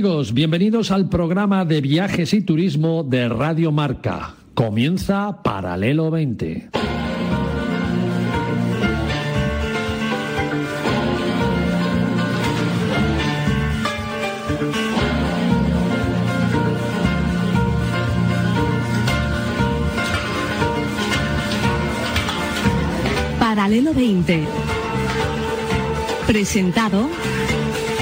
[0.00, 4.34] Amigos, bienvenidos al programa de viajes y turismo de Radio Marca.
[4.54, 6.70] Comienza Paralelo 20.
[23.38, 24.44] Paralelo 20.
[26.26, 27.06] Presentado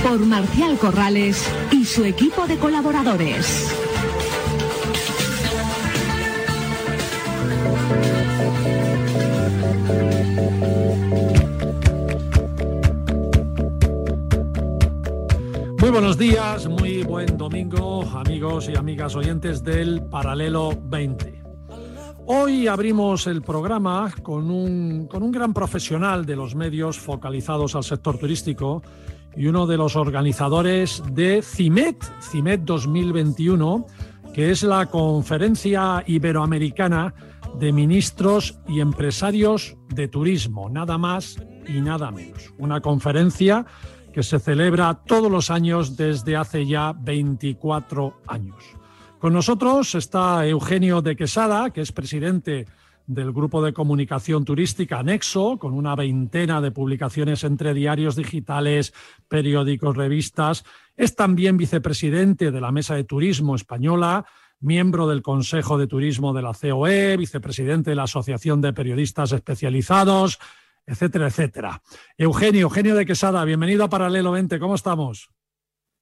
[0.09, 3.75] por Marcial Corrales y su equipo de colaboradores.
[15.79, 21.43] Muy buenos días, muy buen domingo, amigos y amigas oyentes del Paralelo 20.
[22.25, 27.85] Hoy abrimos el programa con un, con un gran profesional de los medios focalizados al
[27.85, 28.83] sector turístico
[29.39, 33.87] y uno de los organizadores de CIMET, CIMET 2021,
[34.35, 37.15] que es la conferencia iberoamericana
[37.57, 41.37] de ministros y empresarios de turismo, nada más
[41.69, 42.53] y nada menos.
[42.59, 43.65] Una conferencia
[44.13, 48.57] que se celebra todos los años desde hace ya 24 años.
[49.21, 52.67] Con nosotros está Eugenio de Quesada, que es presidente
[53.09, 58.93] del grupo de comunicación turística Nexo, con una veintena de publicaciones entre diarios digitales,
[59.29, 60.65] periódicos, revistas.
[60.95, 64.27] Es también vicepresidente de la Mesa de Turismo Española,
[64.61, 70.39] miembro del Consejo de Turismo de la COE, vicepresidente de la Asociación de Periodistas Especializados,
[70.85, 71.83] etcétera, etcétera.
[72.19, 75.31] Eugenio, Eugenio de Quesada, bienvenido a Paralelo 20, ¿cómo estamos?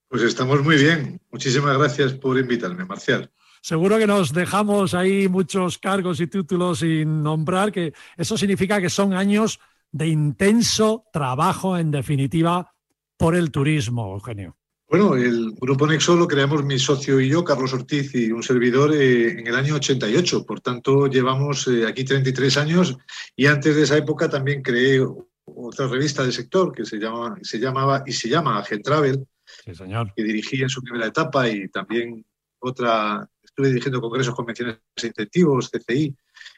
[0.08, 1.20] Pues estamos muy bien.
[1.30, 3.30] Muchísimas gracias por invitarme, Marcial
[3.66, 8.88] seguro que nos dejamos ahí muchos cargos y títulos sin nombrar, que eso significa que
[8.88, 9.58] son años
[9.90, 12.72] de intenso trabajo, en definitiva,
[13.16, 14.56] por el turismo, Eugenio.
[14.88, 18.94] Bueno, el Grupo Nexo lo creamos mi socio y yo, Carlos Ortiz, y un servidor
[18.94, 20.46] eh, en el año 88.
[20.46, 22.96] Por tanto, llevamos eh, aquí 33 años
[23.34, 25.04] y antes de esa época también creé
[25.44, 29.26] otra revista del sector que se, llama, se llamaba y se llama Agent Travel,
[29.64, 30.12] sí, señor.
[30.14, 32.24] que dirigí en su primera etapa y también
[32.60, 36.14] otra estuve dirigiendo congresos, convenciones incentivos, CCI.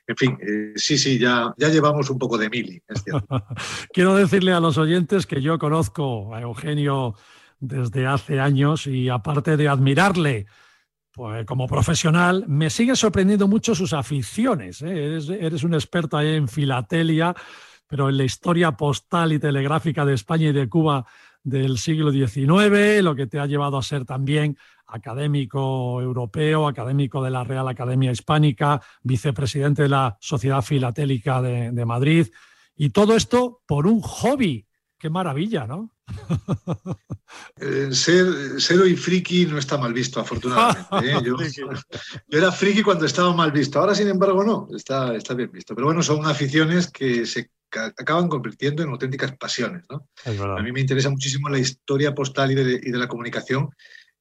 [0.09, 2.82] En fin, eh, sí, sí, ya, ya llevamos un poco de mili.
[3.92, 7.14] Quiero decirle a los oyentes que yo conozco a Eugenio
[7.60, 10.47] desde hace años y aparte de admirarle
[11.12, 14.82] pues, como profesional, me sigue sorprendiendo mucho sus aficiones.
[14.82, 15.20] ¿eh?
[15.41, 17.32] Eres, un experto ahí en filatelia,
[17.86, 21.06] pero en la historia postal y telegráfica de España y de Cuba
[21.44, 27.31] del siglo XIX, lo que te ha llevado a ser también académico europeo, académico de
[27.31, 32.28] la Real Academia Hispánica, vicepresidente de la Sociedad Filatélica de, Madrid,
[32.76, 34.66] y todo esto por un hobby.
[34.98, 35.93] Qué maravilla, ¿no?
[37.60, 41.12] Eh, ser, ser, hoy friki no está mal visto, afortunadamente.
[41.12, 41.21] ¿eh?
[41.27, 41.37] Yo,
[42.31, 45.75] era friki cuando estaba mal visto, ahora sin embargo no, está, está bien visto.
[45.75, 49.84] Pero bueno, son aficiones que se acaban convirtiendo en auténticas pasiones.
[49.91, 50.09] ¿no?
[50.25, 53.69] A mí me interesa muchísimo la historia postal y de, y de la comunicación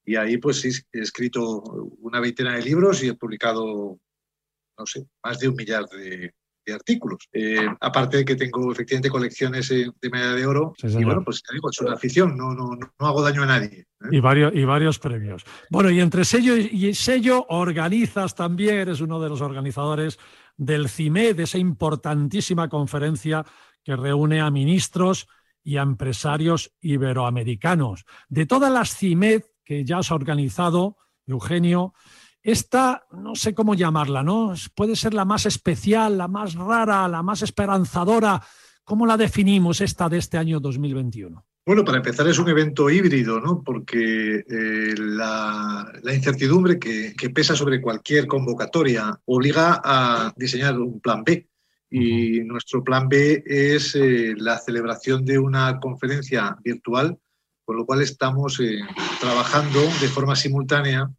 [0.07, 1.61] y ahí pues he escrito
[1.99, 3.99] una veintena de libros y he publicado,
[4.79, 6.33] no sé, más de un millar de,
[6.73, 7.29] artículos.
[7.31, 10.73] Eh, aparte de que tengo efectivamente colecciones de medalla de oro.
[10.81, 13.79] y bueno, pues te digo, es una afición, no, no, no hago daño a nadie.
[13.79, 14.07] ¿eh?
[14.11, 15.45] Y, varios, y varios premios.
[15.69, 20.19] Bueno, y entre sello y sello organizas también, eres uno de los organizadores
[20.57, 23.45] del CIME, de esa importantísima conferencia
[23.83, 25.27] que reúne a ministros
[25.63, 28.05] y a empresarios iberoamericanos.
[28.27, 30.95] De todas las CIMED que ya has organizado,
[31.25, 31.93] Eugenio,
[32.41, 34.53] esta, no sé cómo llamarla, ¿no?
[34.73, 38.41] Puede ser la más especial, la más rara, la más esperanzadora.
[38.85, 41.45] ¿Cómo la definimos esta de este año 2021?
[41.65, 43.61] Bueno, para empezar es un evento híbrido, ¿no?
[43.61, 51.49] Porque eh, la, incertidumbre que, pesa sobre cualquier convocatoria obliga a diseñar un plan B.
[51.89, 57.19] Y nuestro plan B es eh, la celebración de una conferencia virtual
[57.67, 58.79] con lo cual estamos eh,
[59.19, 61.11] trabajando de forma simultánea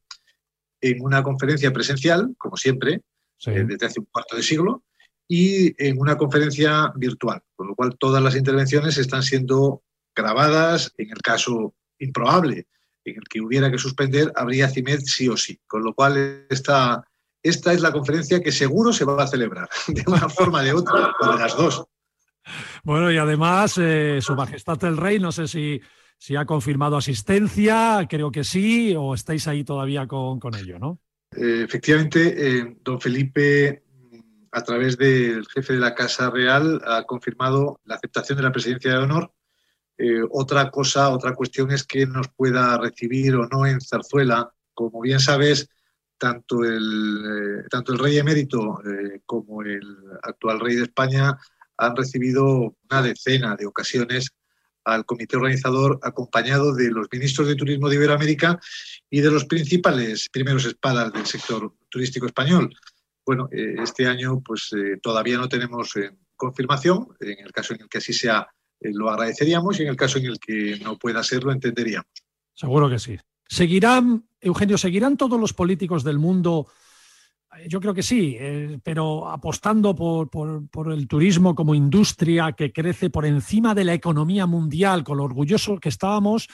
[0.81, 3.03] en una conferencia presencial, como siempre,
[3.45, 4.83] eh, desde hace un cuarto de siglo,
[5.29, 9.83] y en una conferencia virtual, con lo cual todas las intervenciones están siendo
[10.17, 10.95] grabadas.
[10.97, 12.67] En el caso improbable
[13.05, 17.05] en el que hubiera que suspender, habría CIMED sí o sí, con lo cual esta,
[17.43, 20.73] esta es la conferencia que seguro se va a celebrar, de una forma o de
[20.73, 21.85] otra, o de las dos.
[22.85, 25.79] Bueno, y además, eh, Su Majestad el Rey, no sé si
[26.19, 31.01] si ha confirmado asistencia, creo que sí, o estáis ahí todavía con, ello, ¿no?
[31.31, 33.85] Eh, efectivamente, eh, don Felipe,
[34.51, 38.93] a través del jefe de la Casa Real, ha confirmado la aceptación de la presidencia
[38.93, 39.33] de honor
[40.01, 44.49] Eh, otra cosa, otra cuestión es que nos pueda recibir o no en Zarzuela.
[44.73, 45.69] Como bien sabes,
[46.19, 48.79] tanto el, tanto el rey emérito
[49.27, 49.83] como el
[50.23, 51.37] actual rey de España
[51.77, 54.31] han recibido una decena de ocasiones
[54.89, 58.59] al comité organizador acompañado de los ministros de turismo de Iberoamérica
[59.11, 62.75] y de los principales primeros espadas del sector turístico español.
[63.25, 64.71] Bueno, este año pues
[65.03, 65.95] todavía no tenemos
[66.39, 67.09] confirmación.
[67.21, 68.49] En el caso en el que así sea,
[68.81, 72.09] eh, lo agradeceríamos y en el caso en el que no pueda ser, lo entenderíamos.
[72.55, 73.19] Seguro que sí.
[73.47, 76.69] ¿Seguirán, Eugenio, seguirán todos los políticos del mundo?
[77.67, 83.11] Yo creo que sí, eh, pero apostando por, por, el turismo como industria que crece
[83.11, 86.49] por encima de la economía mundial, con lo orgulloso que estábamos.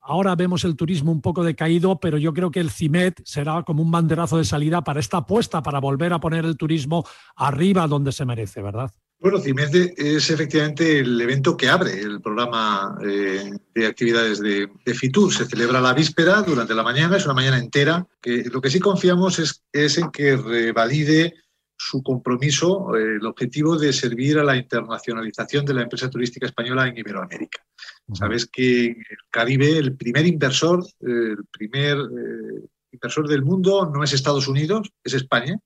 [0.00, 3.82] Ahora vemos el turismo un poco decaído, pero yo creo que el CIMET será como
[3.82, 7.04] un banderazo de salida para esta apuesta, para volver a poner el turismo
[7.36, 8.90] arriba donde se merece, ¿verdad?
[9.20, 15.34] Bueno, CIMED es efectivamente el evento que abre el programa eh, de actividades de, FITUR.
[15.34, 18.06] Se celebra la víspera durante la mañana, es una mañana entera.
[18.20, 21.34] Que lo que sí confiamos es, es en que revalide
[21.76, 26.86] su compromiso, eh, el objetivo de servir a la internacionalización de la empresa turística española
[26.86, 27.64] en Iberoamérica.
[28.12, 34.04] Sabes que en el Caribe el primer inversor, el primer eh, inversor del mundo no
[34.04, 35.60] es Estados Unidos, es España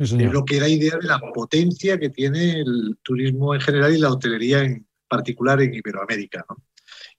[0.00, 3.98] es lo que da idea de la potencia que tiene el turismo en general y
[3.98, 6.46] la hotelería en particular en Iberoamérica.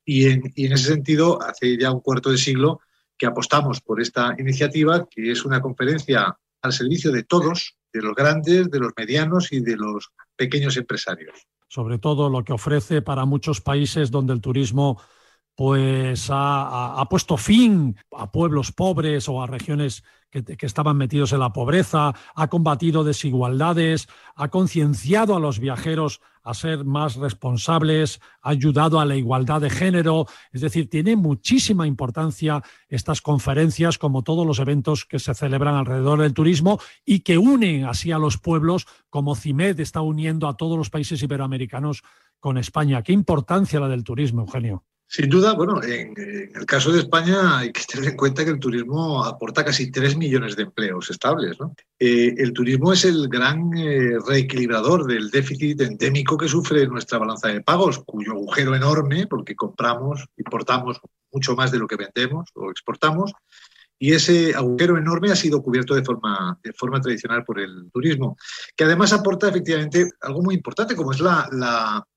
[0.04, 2.80] Y, en, ese sentido, hace ya un cuarto de siglo
[3.18, 8.16] que apostamos por esta iniciativa, que es una conferencia al servicio de todos, de los
[8.16, 11.48] grandes, de los medianos y de los pequeños empresarios.
[11.68, 15.00] Sobre todo lo que ofrece para muchos países donde el turismo
[15.56, 21.52] pues ha, puesto fin a pueblos pobres o a regiones que, estaban metidos en la
[21.52, 29.00] pobreza, ha combatido desigualdades, ha concienciado a los viajeros a ser más responsables, ha ayudado
[29.00, 30.26] a la igualdad de género.
[30.52, 36.22] Es decir, tiene muchísima importancia estas conferencias como todos los eventos que se celebran alrededor
[36.22, 40.78] del turismo y que unen así a los pueblos como CIMED está uniendo a todos
[40.78, 42.04] los países iberoamericanos
[42.40, 43.04] con España.
[43.04, 44.86] Qué importancia la del turismo, Eugenio.
[45.14, 46.14] Sin duda, bueno, en,
[46.56, 50.16] el caso de España hay que tener en cuenta que el turismo aporta casi 3
[50.16, 51.60] millones de empleos estables.
[51.60, 51.76] ¿no?
[52.00, 57.50] Eh, el turismo es el gran eh, reequilibrador del déficit endémico que sufre nuestra balanza
[57.50, 62.72] de pagos, cuyo agujero enorme, porque compramos, importamos mucho más de lo que vendemos o
[62.72, 63.34] exportamos,
[64.00, 68.38] y ese agujero enorme ha sido cubierto de forma, de forma tradicional por el turismo,
[68.78, 72.08] que además aporta efectivamente algo muy importante, como es la, la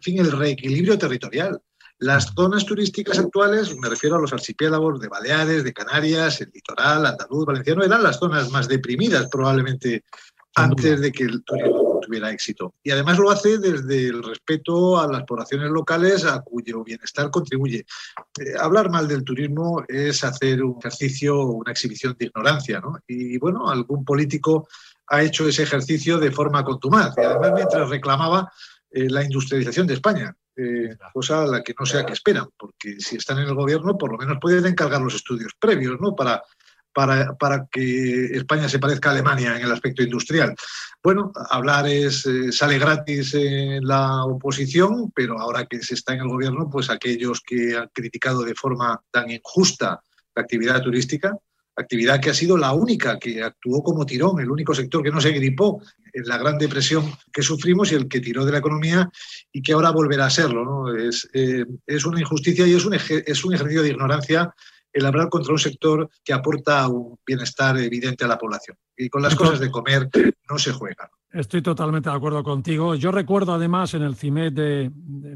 [0.00, 1.60] fin, el reequilibrio territorial.
[1.98, 7.06] Las zonas turísticas actuales, me refiero a los archipiélagos de Baleares, de Canarias, el litoral,
[7.06, 10.04] andaluz, valenciano, eran las zonas más deprimidas probablemente
[10.56, 12.74] antes de que el turismo tuviera éxito.
[12.82, 17.86] Y además lo hace desde el respeto a las poblaciones locales a cuyo bienestar contribuye.
[18.38, 22.98] Eh, hablar mal del turismo es hacer un ejercicio, una exhibición de ignorancia, ¿no?
[23.06, 24.68] Y bueno, algún político
[25.08, 27.14] ha hecho ese ejercicio de forma contumaz.
[27.16, 28.52] Y además mientras reclamaba
[28.90, 32.96] eh, la industrialización de España, eh, cosa a la que no sea que esperan, porque
[32.98, 36.14] si están en el gobierno, por lo menos pueden encargar los estudios previos, ¿no?
[36.14, 36.42] Para,
[36.92, 40.54] para, para que España se parezca a Alemania en el aspecto industrial.
[41.02, 46.20] Bueno, hablar es, eh, sale gratis en la oposición, pero ahora que se está en
[46.20, 50.00] el gobierno, pues aquellos que han criticado de forma tan injusta
[50.36, 51.36] la actividad turística,
[51.76, 55.20] actividad que ha sido la única que actuó como tirón, el único sector que no
[55.20, 55.80] se gripó
[56.12, 59.10] en la gran depresión que sufrimos y el que tiró de la economía
[59.52, 60.64] y que ahora volverá a serlo.
[60.64, 60.96] ¿no?
[60.96, 64.54] Es, eh, es, una injusticia y es un, es un ejercicio de ignorancia
[64.92, 68.76] el hablar contra un sector que aporta un bienestar evidente a la población.
[68.96, 70.08] Y con las cosas de comer
[70.48, 71.10] no se juega.
[71.32, 72.94] Estoy totalmente de acuerdo contigo.
[72.94, 74.92] Yo recuerdo además en el CIMED de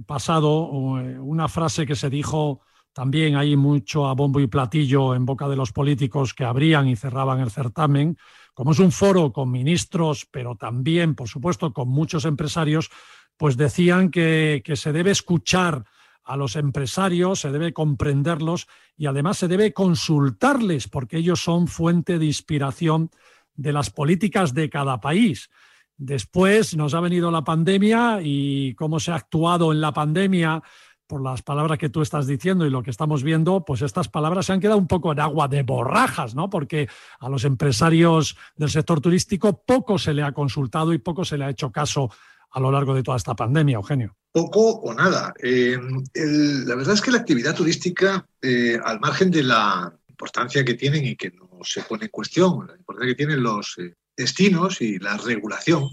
[0.07, 2.61] pasado eh, una frase que se dijo
[2.99, 6.97] también hay mucho a bombo y platillo en boca de los políticos que abrían y
[6.97, 8.19] cerraban el certamen.
[8.55, 12.91] Como es un foro con ministros, pero también, por supuesto, con muchos empresarios,
[13.37, 15.85] pues decían que, que se debe escuchar
[16.25, 22.19] a los empresarios, se debe comprenderlos y además se debe consultarles porque ellos son fuente
[22.19, 23.11] de inspiración
[23.55, 25.51] de las políticas de cada país.
[25.97, 30.65] Después nos ha venido la pandemia y cómo se ha actuado en la pandemia
[31.09, 34.47] por las palabras que tú estás diciendo y lo que estamos viendo, pues estas palabras
[34.47, 36.51] se han quedado un poco en agua de borrajas, ¿no?
[36.51, 36.89] Porque
[37.19, 41.47] a los empresarios del sector turístico poco se le ha consultado y poco se le
[41.47, 42.11] ha hecho caso
[42.51, 44.17] a lo largo de toda esta pandemia, Eugenio.
[44.31, 45.33] Poco o nada.
[45.43, 45.79] Eh,
[46.15, 51.05] la verdad es que la actividad turística, eh, al margen de la importancia que tienen
[51.05, 54.99] y que no se pone en cuestión, la importancia que tienen los eh, destinos y
[54.99, 55.89] la regulación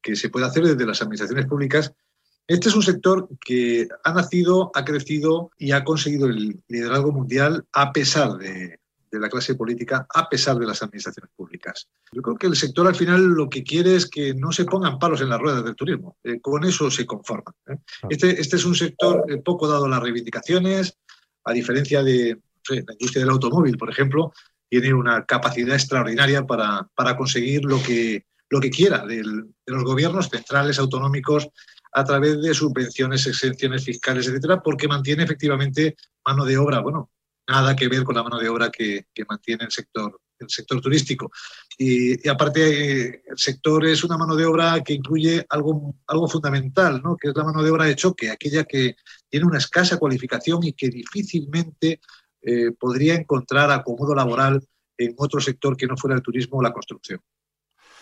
[0.00, 1.92] que se puede hacer desde las administraciones públicas,
[2.46, 7.64] Este es un sector que ha nacido, ha crecido y ha conseguido el liderazgo mundial
[7.72, 8.78] a pesar de,
[9.12, 11.86] la clase política, a pesar de las administraciones públicas.
[12.12, 14.98] Yo creo que el sector al final lo que quiere es que no se pongan
[14.98, 16.16] palos en las ruedas del turismo.
[16.24, 17.54] Eh, con eso se conforman.
[17.68, 17.76] ¿eh?
[18.08, 20.96] Este, este, es un sector eh, poco dado a las reivindicaciones,
[21.44, 22.38] a diferencia de
[22.70, 24.32] la industria del automóvil, por ejemplo,
[24.68, 30.30] tiene una capacidad extraordinaria para, para conseguir lo que, lo que quiera de los gobiernos
[30.30, 31.48] centrales, autonómicos,
[31.92, 37.10] a través de subvenciones, exenciones fiscales, etcétera, porque mantiene efectivamente mano de obra, bueno,
[37.48, 41.30] nada que ver con la mano de obra que, mantiene el sector, el sector turístico.
[41.76, 47.16] Y, aparte, el sector es una mano de obra que incluye algo, algo fundamental, ¿no?
[47.16, 48.96] que es la mano de obra de choque, aquella que
[49.28, 52.00] tiene una escasa cualificación y que difícilmente
[52.40, 54.62] eh, podría encontrar acomodo laboral
[54.96, 57.20] en otro sector que no fuera el turismo o la construcción.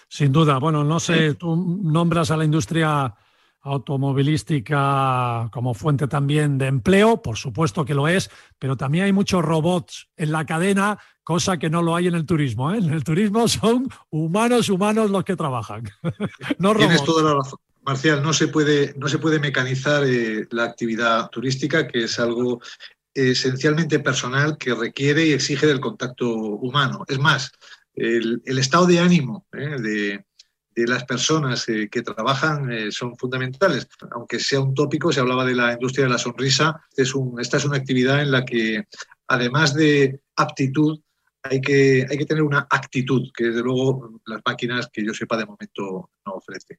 [0.08, 0.58] Sin duda.
[0.58, 3.14] Bueno, no sé, tú nombras a la industria
[3.62, 9.44] automovilística como fuente también de empleo, por supuesto que lo es, pero también hay muchos
[9.44, 12.72] robots en la cadena, cosa que no lo hay en el turismo.
[12.72, 12.78] ¿eh?
[12.78, 15.84] En el turismo son humanos, humanos los que trabajan,
[16.58, 16.88] no robots.
[16.88, 17.58] Tienes toda la razón.
[17.82, 22.60] Marcial, no se puede, no se puede mecanizar eh, la actividad turística, que es algo
[23.14, 27.04] esencialmente personal que requiere y exige del contacto humano.
[27.08, 27.52] Es más,
[27.94, 29.76] el, estado de ánimo ¿eh?
[29.80, 30.24] de
[30.86, 33.88] las personas eh, que trabajan eh, son fundamentales.
[34.12, 36.80] Aunque sea un tópico, se hablaba de la industria de la sonrisa.
[36.96, 38.84] Es un, esta es una actividad en la que,
[39.28, 41.00] además de aptitud,
[41.42, 45.36] hay que, hay que tener una actitud, que desde luego las máquinas que yo sepa
[45.36, 46.78] de momento no ofrecen.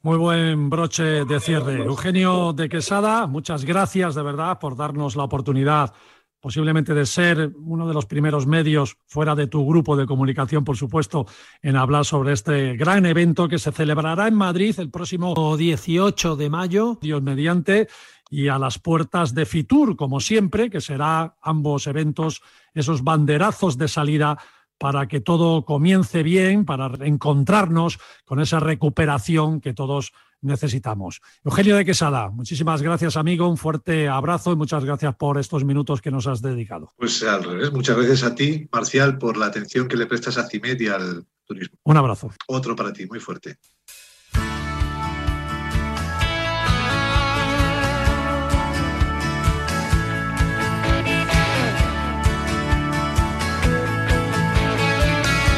[0.00, 1.82] Muy buen broche de cierre.
[1.82, 5.92] Eugenio de Quesada, muchas gracias de verdad por darnos la oportunidad
[6.40, 10.76] posiblemente de ser uno de los primeros medios fuera de tu grupo de comunicación, por
[10.76, 11.26] supuesto,
[11.62, 16.50] en hablar sobre este gran evento que se celebrará en Madrid el próximo 18 de
[16.50, 17.88] mayo, Dios mediante,
[18.30, 22.42] y a las puertas de Fitur, como siempre, que será ambos eventos,
[22.74, 24.38] esos banderazos de salida
[24.78, 31.20] para que todo comience bien, para encontrarnos con esa recuperación que todos necesitamos.
[31.44, 36.00] Eugenio de Quesada, muchísimas gracias amigo, un fuerte abrazo y muchas gracias por estos minutos
[36.00, 36.92] que nos has dedicado.
[36.96, 40.48] Pues al revés, muchas gracias a ti, Marcial, por la atención que le prestas a
[40.48, 41.78] CIMED y al turismo.
[41.84, 42.30] Un abrazo.
[42.46, 43.58] Otro para ti, muy fuerte.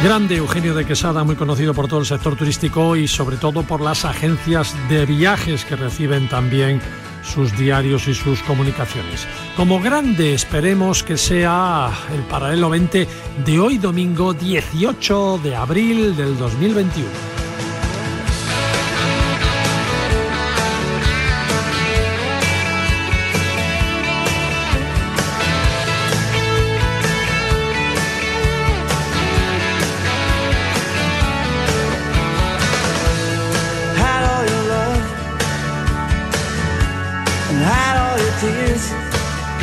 [0.03, 3.83] Grande Eugenio de Quesada, muy conocido por todo el sector turístico y sobre todo por
[3.83, 6.81] las agencias de viajes que reciben también
[7.23, 9.27] sus diarios y sus comunicaciones.
[9.59, 13.07] Como grande esperemos que sea el paralelo 20
[13.45, 17.40] de hoy domingo 18 de abril del 2021.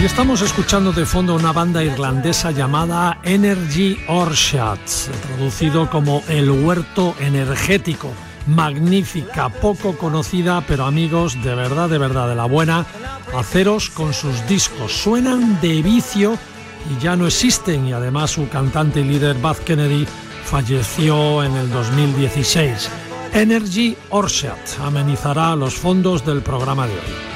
[0.08, 4.80] Estamos escuchando de fondo una banda irlandesa llamada Energy Orchard,
[5.22, 8.14] traducido como El Huerto Energético.
[8.48, 12.86] Magnífica, poco conocida, pero amigos, de verdad, de verdad, de la buena,
[13.36, 14.94] aceros con sus discos.
[14.94, 16.38] Suenan de vicio
[16.90, 17.86] y ya no existen.
[17.86, 20.08] Y además su cantante y líder, Buzz Kennedy,
[20.46, 22.90] falleció en el 2016.
[23.34, 27.27] Energy Orchard amenizará los fondos del programa de hoy.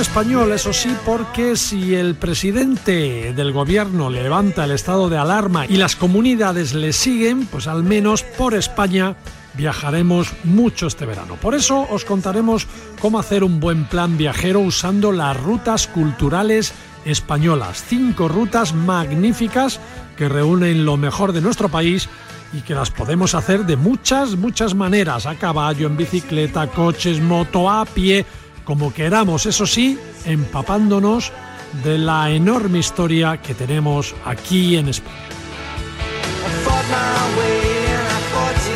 [0.00, 5.76] Español, eso sí, porque si el presidente del gobierno levanta el estado de alarma y
[5.76, 9.16] las comunidades le siguen, pues al menos por España
[9.54, 11.36] viajaremos mucho este verano.
[11.40, 12.66] Por eso os contaremos
[13.00, 16.72] cómo hacer un buen plan viajero usando las rutas culturales
[17.04, 17.84] españolas.
[17.86, 19.80] Cinco rutas magníficas
[20.16, 22.08] que reúnen lo mejor de nuestro país
[22.52, 25.26] y que las podemos hacer de muchas, muchas maneras.
[25.26, 28.26] A caballo, en bicicleta, coches, moto, a pie
[28.64, 31.32] como queramos, eso sí, empapándonos
[31.82, 35.18] de la enorme historia que tenemos aquí en España.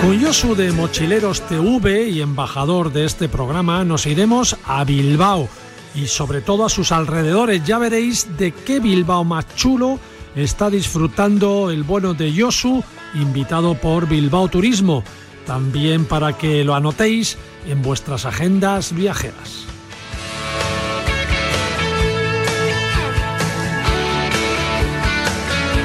[0.01, 5.49] Con Yosu de Mochileros TV y embajador de este programa nos iremos a Bilbao
[5.95, 7.65] y sobre todo a sus alrededores.
[7.65, 9.99] Ya veréis de qué Bilbao más chulo
[10.37, 15.03] está disfrutando el bueno de Yosu, invitado por Bilbao Turismo.
[15.47, 19.68] también para que lo anotéis en vuestras agendas viajeras.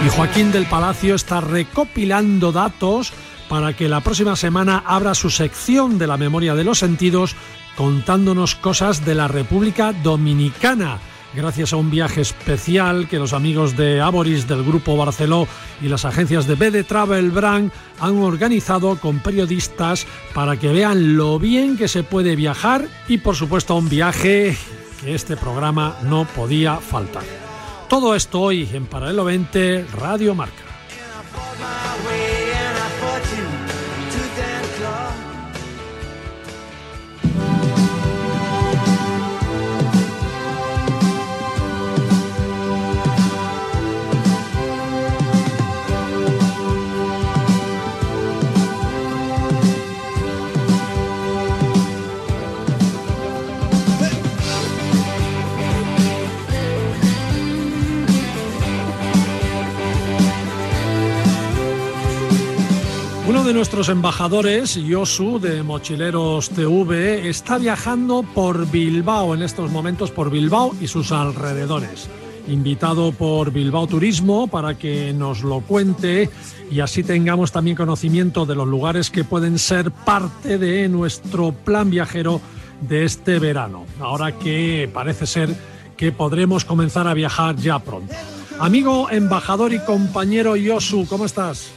[0.05, 3.13] Y Joaquín del Palacio está recopilando datos
[3.47, 7.35] para que la próxima semana abra su sección de la memoria de los sentidos
[7.77, 10.99] contándonos cosas de la República Dominicana
[11.35, 15.47] gracias a un viaje especial que los amigos de Aboris del Grupo Barceló
[15.81, 21.39] y las agencias de BD Travel Brand han organizado con periodistas para que vean lo
[21.39, 24.57] bien que se puede viajar y por supuesto un viaje
[25.01, 27.42] que este programa no podía faltar.
[27.93, 30.63] Todo esto hoy en Paralelo 20 Radio Marca.
[63.43, 70.11] Uno de nuestros embajadores, Yosu, de Mochileros TV, está viajando por Bilbao en estos momentos,
[70.11, 72.07] por Bilbao y sus alrededores.
[72.47, 76.29] Invitado por Bilbao Turismo para que nos lo cuente
[76.71, 81.89] y así tengamos también conocimiento de los lugares que pueden ser parte de nuestro plan
[81.89, 82.39] viajero
[82.79, 83.85] de este verano.
[83.99, 85.53] Ahora que parece ser
[85.97, 88.13] que podremos comenzar a viajar ya pronto.
[88.57, 91.73] Amigo, embajador y compañero Yosu, ¿cómo estás?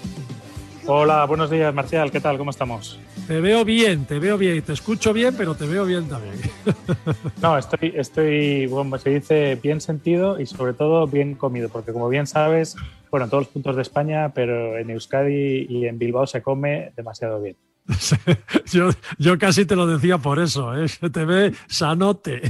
[0.88, 2.12] Hola, buenos días, Marcial.
[2.12, 2.38] ¿Qué tal?
[2.38, 3.00] ¿Cómo estamos?
[3.26, 4.62] Te veo bien, te veo bien.
[4.62, 6.34] Te escucho bien, pero te veo bien también.
[7.42, 12.08] No, estoy, estoy, como se dice, bien sentido y sobre todo bien comido, porque como
[12.08, 12.76] bien sabes,
[13.10, 16.92] bueno, en todos los puntos de España, pero en Euskadi y en Bilbao se come
[16.96, 17.56] demasiado bien.
[18.72, 20.88] Yo, yo casi te lo decía por eso, ¿eh?
[20.88, 22.42] se te ve sanote.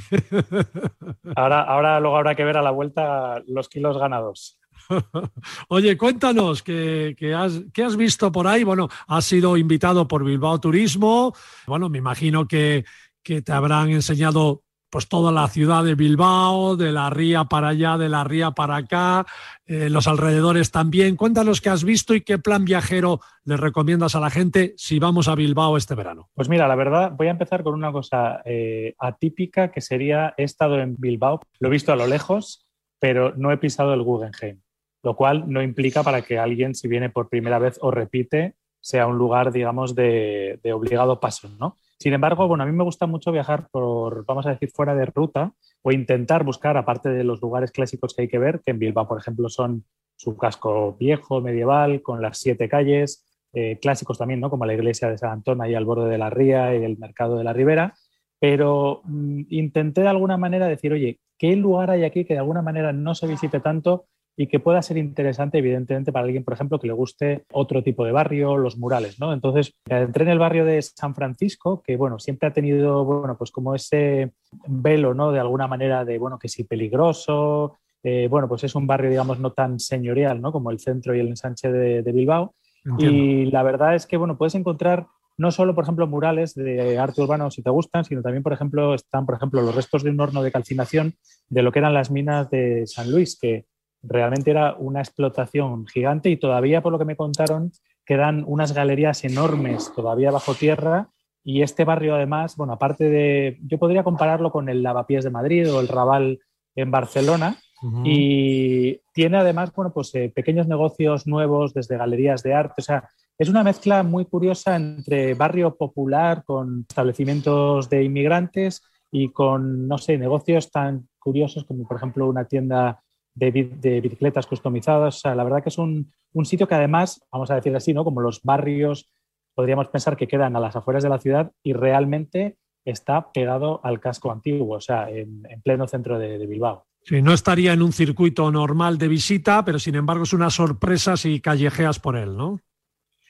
[1.35, 4.59] Ahora, ahora luego habrá que ver a la vuelta los kilos ganados.
[5.69, 8.65] Oye, cuéntanos, ¿qué, has, visto por ahí?
[8.65, 11.35] Bueno, has sido invitado por Bilbao Turismo.
[11.67, 12.85] Bueno, me imagino que,
[13.23, 17.99] que te habrán enseñado pues toda la ciudad de Bilbao, de la ría para allá,
[17.99, 19.27] de la ría para acá,
[19.67, 21.17] eh, los alrededores también.
[21.17, 25.29] Cuéntanos qué has visto y qué plan viajero le recomiendas a la gente si vamos
[25.29, 26.31] a Bilbao este verano.
[26.35, 30.45] Pues mira, la verdad, voy a empezar con una cosa eh, atípica que sería, he
[30.45, 32.67] estado en Bilbao, lo he visto a lo lejos,
[32.99, 34.61] pero no he pisado el Guggenheim
[35.07, 39.07] lo cual no implica para que alguien, si viene por primera vez o repite, sea
[39.07, 41.77] un lugar, digamos, de, obligado paso, ¿no?
[41.97, 45.07] Sin embargo, bueno, a mí me gusta mucho viajar por, vamos a decir, fuera de
[45.07, 48.81] ruta o intentar buscar, aparte de los lugares clásicos que hay que ver, que en
[48.81, 49.85] Bilbao, por ejemplo, son
[50.17, 54.51] su casco viejo, medieval, con las siete calles, eh, clásicos también, ¿no?
[54.51, 57.39] Como la iglesia de San Antón ahí al borde de la ría y el mercado
[57.39, 57.95] de la Ribera,
[58.41, 62.61] pero mm, intenté de alguna manera decir, oye, ¿qué lugar hay aquí que de alguna
[62.61, 66.79] manera no se visite tanto y que pueda ser interesante, evidentemente, para alguien, por ejemplo,
[66.79, 69.33] que le guste otro tipo de barrio, los murales, ¿no?
[69.33, 73.51] Entonces, entré en el barrio de San Francisco, que, bueno, siempre ha tenido, bueno, pues
[73.51, 74.33] como ese
[74.67, 75.33] velo, ¿no?
[75.33, 79.41] De alguna manera de, bueno, que sí peligroso, eh, bueno, pues es un barrio, digamos,
[79.41, 80.53] no tan señorial, ¿no?
[80.53, 82.55] Como el centro y el ensanche de, Bilbao.
[82.99, 85.07] Y la verdad es que, bueno, puedes encontrar
[85.39, 88.95] no solo, por ejemplo, murales de arte urbano si te gustan, sino también, por ejemplo,
[88.95, 91.15] están, por ejemplo, los restos de un horno de calcinación
[91.49, 93.67] de lo que eran las minas de San Luis, que
[94.03, 97.73] realmente era una explotación gigante y todavía, por lo que me contaron,
[98.05, 101.11] quedan unas galerías enormes todavía bajo tierra.
[101.45, 105.73] Y este barrio además, bueno, aparte de, yo podría compararlo con el Lavapiés de Madrid
[105.73, 106.41] o el Raval
[106.75, 107.57] en Barcelona.
[108.05, 113.09] Y tiene además, bueno, pues eh, pequeños negocios nuevos desde galerías de arte, o sea,
[113.39, 119.99] es una mezcla muy curiosa entre barrio popular con establecimientos de inmigrantes y con, no
[119.99, 123.03] sé, negocios tan curiosos como por ejemplo una tienda
[123.37, 125.17] de, bicicletas customizadas.
[125.17, 126.13] O sea, la verdad que es un,
[126.45, 128.05] sitio que además, vamos a decir así, ¿no?
[128.05, 129.11] como los barrios,
[129.55, 134.01] podríamos pensar que quedan a las afueras de la ciudad y realmente está pegado al
[134.01, 136.87] casco antiguo, o sea, en, pleno centro de, Bilbao.
[137.03, 141.17] Sí, no estaría en un circuito normal de visita, pero sin embargo es una sorpresa
[141.17, 142.61] si callejeas por él, ¿no?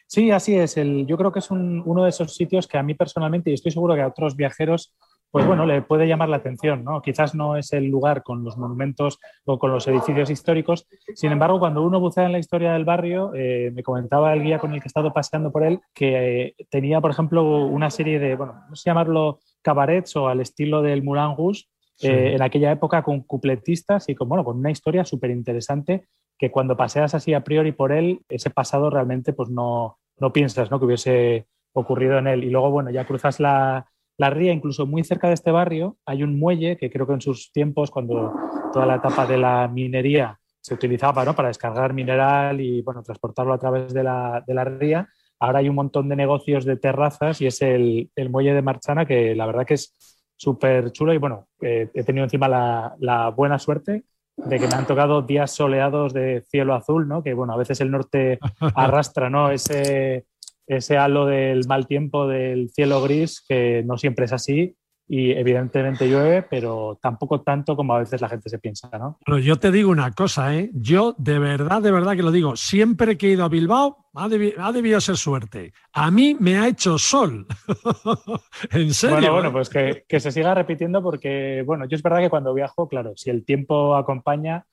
[0.07, 0.77] Sí, así es.
[0.77, 3.73] El, yo creo que es uno de esos sitios que a mí personalmente, y estoy
[3.73, 4.95] seguro que a otros viajeros
[5.31, 7.03] pues bueno, le puede llamar la atención, ¿no?
[7.03, 11.59] Quizás no es el lugar con los monumentos o con los edificios históricos, sin embargo,
[11.59, 14.81] cuando uno bucea en la historia del barrio, eh, me comentaba el guía con el
[14.81, 18.65] que he estado paseando por él, que eh, tenía, por ejemplo, una serie de, bueno,
[18.69, 21.65] no sé llamarlo cabarets o al estilo del Moulin Rouge,
[22.03, 26.05] eh, en aquella época con cupletistas y con, bueno, con una historia súper interesante
[26.39, 30.71] que cuando paseas así a priori por él, ese pasado realmente pues no, no piensas
[30.71, 30.79] ¿no?
[30.79, 32.45] que hubiese ocurrido en él.
[32.45, 33.87] Y luego, bueno, ya cruzas la,
[34.19, 37.21] la ría, incluso muy cerca de este barrio, hay un muelle que creo que en
[37.21, 38.33] sus tiempos, cuando
[38.73, 41.35] toda la etapa de la minería se utilizaba ¿no?
[41.35, 45.69] para descargar mineral y bueno, transportarlo a través de la, de la ría, ahora hay
[45.69, 49.47] un montón de negocios de terrazas y es el, el muelle de Marchana que la
[49.47, 49.95] verdad que es
[50.37, 54.05] súper chulo y bueno, eh, he tenido encima la, la, buena suerte
[54.37, 57.23] de que me han tocado días soleados de cielo azul, ¿no?
[57.23, 58.39] que bueno, a veces el norte
[58.75, 59.51] arrastra ¿no?
[59.51, 60.27] ese,
[60.67, 64.77] ese halo del mal tiempo, del cielo gris, que no siempre es así
[65.09, 69.19] y evidentemente llueve, pero tampoco tanto como a veces la gente se piensa, ¿no?
[69.25, 70.71] Bueno, yo te digo una cosa, ¿eh?
[70.75, 74.29] Yo de verdad, de verdad que lo digo, siempre que he ido a Bilbao ha,
[74.29, 75.73] debido ser suerte.
[75.93, 77.47] A mí me ha hecho sol.
[78.73, 79.17] en serio.
[79.17, 82.53] Bueno, bueno, pues que, que, se siga repitiendo porque, bueno, yo es verdad que cuando
[82.53, 84.67] viajo, claro, si el tiempo acompaña,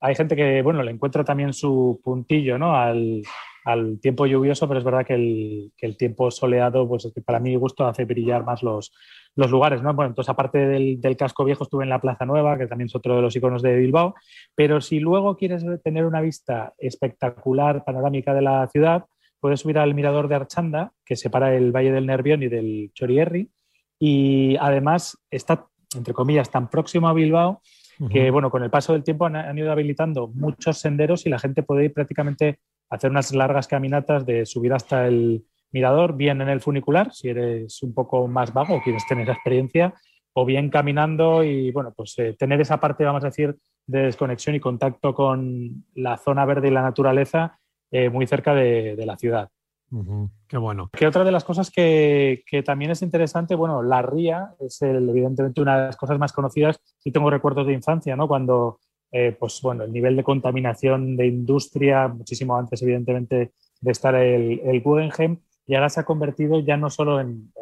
[0.00, 2.76] hay gente que, bueno, le encuentra también su puntillo, ¿no?
[2.76, 3.22] Al,
[3.72, 7.22] al tiempo lluvioso, pero es verdad que el, que el tiempo soleado, pues es que
[7.22, 8.92] para mi gusto hace brillar más los,
[9.36, 9.94] los lugares, ¿no?
[9.94, 12.94] Bueno, entonces aparte del, del, casco viejo estuve en la Plaza Nueva, que también es
[12.94, 14.14] otro de los iconos de Bilbao,
[14.54, 19.04] pero si luego quieres tener una vista espectacular, panorámica de la ciudad,
[19.40, 23.50] puedes subir al mirador de Archanda, que separa el Valle del Nervión y del Chorierri,
[23.98, 27.60] y además está, entre comillas, tan próximo a Bilbao
[28.08, 31.38] que, bueno, con el paso del tiempo han, han ido habilitando muchos senderos y la
[31.38, 32.58] gente puede ir prácticamente
[32.90, 37.82] hacer unas largas caminatas de subir hasta el mirador, bien en el funicular, si eres
[37.82, 39.94] un poco más vago o quieres tener experiencia,
[40.32, 44.54] o bien caminando y, bueno, pues eh, tener esa parte, vamos a decir, de desconexión
[44.54, 47.58] y contacto con la zona verde y la naturaleza
[47.90, 49.48] eh, muy cerca de, de la ciudad.
[49.90, 50.30] Uh -huh.
[50.46, 50.88] Qué bueno.
[50.92, 55.08] Que otra de las cosas que, que, también es interesante, bueno, la ría es el,
[55.08, 58.28] evidentemente una de las cosas más conocidas y tengo recuerdos de infancia, ¿no?
[58.28, 58.78] Cuando
[59.12, 64.60] eh, pues bueno, el nivel de contaminación de industria, muchísimo antes, evidentemente, de estar el,
[64.60, 67.52] el Guggenheim, y ahora se ha convertido ya no solo en,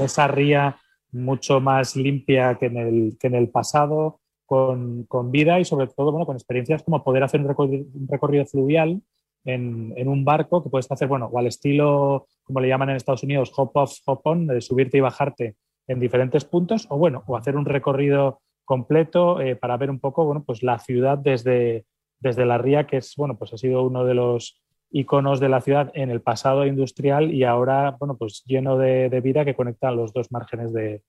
[0.00, 0.76] esa ría
[1.12, 5.86] mucho más limpia que en el, que en el pasado, con, con, vida y sobre
[5.88, 9.00] todo bueno, con experiencias como poder hacer un recorrido, un recorrido fluvial
[9.44, 12.96] en, en, un barco que puedes hacer, bueno, o al estilo, como le llaman en
[12.96, 17.22] Estados Unidos, hop off, hop on, de subirte y bajarte en diferentes puntos, o bueno,
[17.26, 21.86] o hacer un recorrido completo eh, para ver un poco bueno, pues la ciudad desde,
[22.20, 25.62] desde la ría, que es, bueno, pues ha sido uno de los iconos de la
[25.62, 29.90] ciudad en el pasado industrial y ahora bueno, pues lleno de, de vida que conecta
[29.90, 31.02] los dos márgenes de,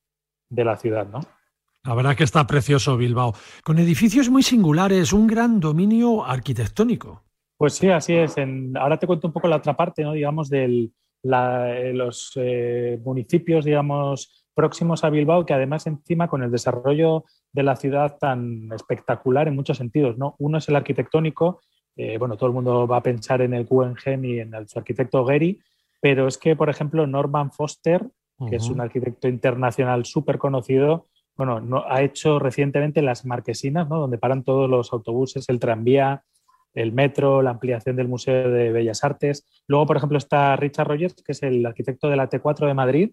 [0.50, 1.08] de la ciudad.
[1.08, 1.20] ¿no?
[1.84, 7.24] La verdad que está precioso Bilbao, con edificios muy singulares, un gran dominio arquitectónico.
[7.58, 8.38] Pues sí, así es.
[8.38, 10.14] En, ahora te cuento un poco la otra parte, ¿no?
[10.14, 10.92] digamos, de
[11.24, 17.76] los eh, municipios, digamos, próximos a Bilbao, que además encima con el desarrollo de la
[17.76, 20.18] ciudad tan espectacular en muchos sentidos.
[20.18, 20.36] ¿no?
[20.40, 21.62] Uno es el arquitectónico,
[21.96, 24.80] eh, bueno, todo el mundo va a pensar en el Guggenheim y en el, su
[24.80, 25.60] arquitecto Gehry,
[26.02, 28.56] pero es que, por ejemplo, Norman Foster, que uh -huh.
[28.56, 34.00] es un arquitecto internacional súper conocido, bueno, no, ha hecho recientemente las marquesinas, ¿no?
[34.00, 36.24] donde paran todos los autobuses, el tranvía,
[36.74, 39.46] el metro, la ampliación del Museo de Bellas Artes.
[39.68, 43.12] Luego, por ejemplo, está Richard Rogers, que es el arquitecto de la T4 de Madrid,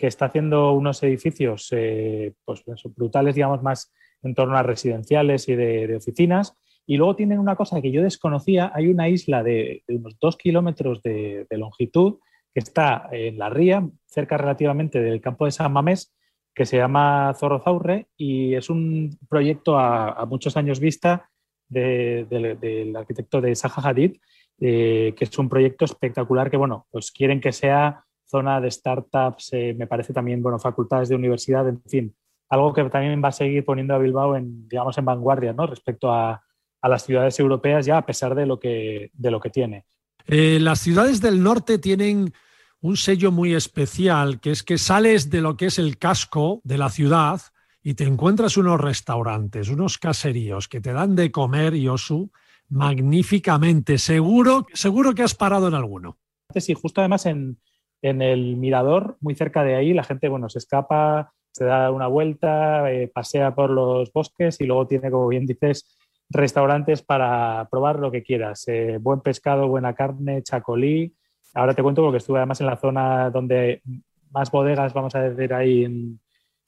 [0.00, 2.64] que está haciendo unos edificios eh, pues,
[2.96, 6.56] brutales, digamos, más en torno a residenciales y de, oficinas.
[6.86, 11.02] Y luego tienen una cosa que yo desconocía, hay una isla de, unos dos kilómetros
[11.02, 12.18] de, longitud
[12.54, 16.16] que está en la ría, cerca relativamente del campo de San Mamés,
[16.54, 21.28] que se llama Zorrozaurre y es un proyecto a, muchos años vista
[21.68, 22.26] de,
[22.58, 24.16] del arquitecto de Zaha Hadid,
[24.58, 29.52] eh, que es un proyecto espectacular que, bueno, pues quieren que sea zona de startups,
[29.52, 32.14] eh, me parece también, bueno, facultades de universidad, en fin,
[32.48, 35.66] algo que también va a seguir poniendo a Bilbao en, digamos, en vanguardia, ¿no?
[35.66, 36.42] Respecto a,
[36.80, 39.84] a las ciudades europeas ya, a pesar de lo que, de lo que tiene.
[40.26, 42.32] Eh, las ciudades del norte tienen
[42.80, 46.78] un sello muy especial, que es que sales de lo que es el casco de
[46.78, 47.40] la ciudad
[47.82, 52.30] y te encuentras unos restaurantes, unos caseríos que te dan de comer, Yosu,
[52.68, 53.98] magníficamente.
[53.98, 56.18] Seguro, seguro que has parado en alguno.
[56.54, 57.58] Sí, justo además en,
[58.02, 62.06] en el mirador, muy cerca de ahí, la gente bueno, se escapa, se da una
[62.06, 65.98] vuelta, eh, pasea por los bosques y luego tiene, como bien dices,
[66.30, 68.66] restaurantes para probar lo que quieras.
[68.68, 71.14] Eh, buen pescado, buena carne, chacolí.
[71.54, 73.82] Ahora te cuento porque estuve además en la zona donde
[74.30, 76.20] más bodegas, vamos a decir, ahí en,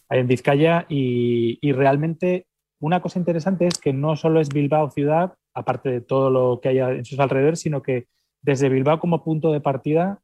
[0.09, 2.47] ahí en Vizcaya y, y realmente
[2.81, 6.71] una cosa interesante es que no solo es Bilbao ciudad, aparte de todo lo que
[6.71, 8.09] hay en sus alrededores, sino que
[8.41, 10.19] desde Bilbao como punto de partida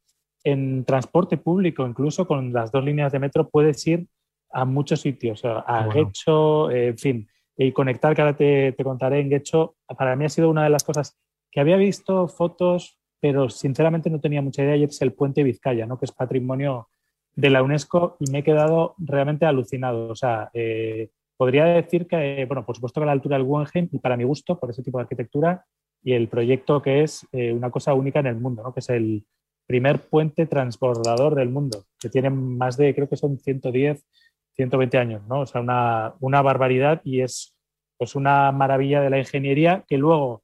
[0.44, 4.06] en transporte público, incluso con las dos líneas de metro, puedes ir
[4.50, 5.92] a muchos sitios, a bueno.
[5.92, 10.24] Guecho, eh, en fin, y conectar, que ahora te, te, contaré en Guecho, para mí
[10.24, 11.18] ha sido una de las cosas
[11.50, 15.86] que había visto fotos pero sinceramente no tenía mucha idea y es el puente Vizcaya,
[15.86, 15.98] ¿no?
[15.98, 16.88] que es patrimonio
[17.34, 20.08] de la UNESCO y me he quedado realmente alucinado.
[20.08, 23.88] O sea, eh, podría decir que, bueno, por supuesto que a la altura del Guggenheim
[23.92, 25.64] y para mi gusto, por ese tipo de arquitectura
[26.02, 28.72] y el proyecto que es eh, una cosa única en el mundo, ¿no?
[28.72, 29.24] que es el
[29.68, 34.04] primer puente transbordador del mundo, que tiene más de, creo que son 110,
[34.56, 35.42] 120 años, ¿no?
[35.42, 37.54] O sea, una, una barbaridad y es
[37.96, 40.42] pues una maravilla de la ingeniería que luego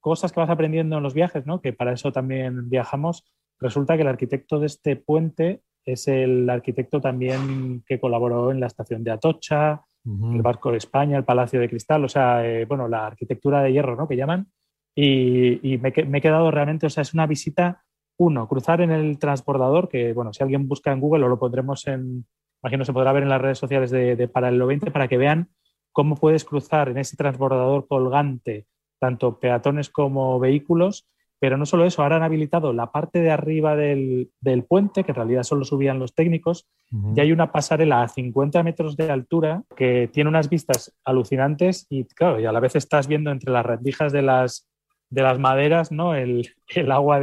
[0.00, 1.60] cosas que vas aprendiendo en los viajes, ¿no?
[1.60, 3.24] que para eso también viajamos,
[3.60, 8.66] resulta que el arquitecto de este puente es el arquitecto también que colaboró en la
[8.66, 12.88] estación de Atocha, el barco de España, el Palacio de Cristal, o sea, eh, bueno,
[12.88, 14.08] la arquitectura de hierro, ¿no?
[14.08, 14.46] Que llaman.
[14.94, 17.84] Y, me, he quedado realmente, o sea, es una visita,
[18.18, 21.86] uno, cruzar en el transbordador, que, bueno, si alguien busca en Google o lo pondremos
[21.86, 22.26] en,
[22.62, 25.48] imagino se podrá ver en las redes sociales de, de Paralelo 20 para que vean
[25.92, 28.66] cómo puedes cruzar en ese transbordador colgante
[28.98, 31.08] tanto peatones como vehículos,
[31.40, 34.30] pero no solo eso, ahora han habilitado la parte de arriba del,
[34.68, 36.66] puente, que en realidad solo subían los técnicos,
[37.14, 42.04] y hay una pasarela a 50 metros de altura que tiene unas vistas alucinantes y
[42.06, 44.68] claro, y a la vez estás viendo entre las rendijas de las,
[45.10, 46.14] de las maderas ¿no?
[46.14, 46.50] el,
[46.90, 47.20] agua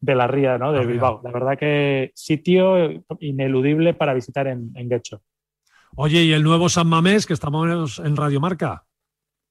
[0.00, 0.72] de la ría ¿no?
[0.72, 1.20] de Bilbao.
[1.22, 5.22] La verdad que sitio ineludible para visitar en, en Guecho.
[5.96, 8.84] Oye, ¿y el nuevo San Mamés, que estamos en Radio Marca?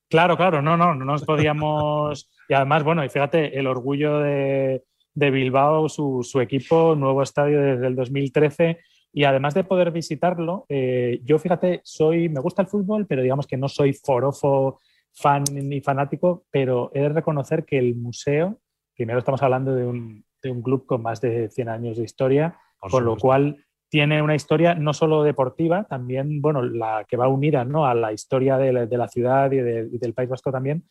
[0.10, 2.30] Claro, claro, no, no, no nos podíamos.
[2.50, 4.84] y además, bueno, y fíjate, el orgullo de,
[5.14, 8.80] Bilbao, su, equipo, nuevo estadio desde el 2013.
[9.12, 13.48] Y además de poder visitarlo, eh, yo fíjate, soy, me gusta el fútbol, pero digamos
[13.48, 14.80] que no soy forofo,
[15.12, 18.60] fan ni fanático, pero he de reconocer que el museo,
[18.96, 22.58] primero estamos hablando de un, de un club con más de 100 años de historia,
[22.80, 27.66] con lo cual tiene una historia no solo deportiva, también, bueno, la que va unida
[27.66, 27.86] ¿no?
[27.86, 30.84] a la historia de la, de la ciudad y, del País Vasco también,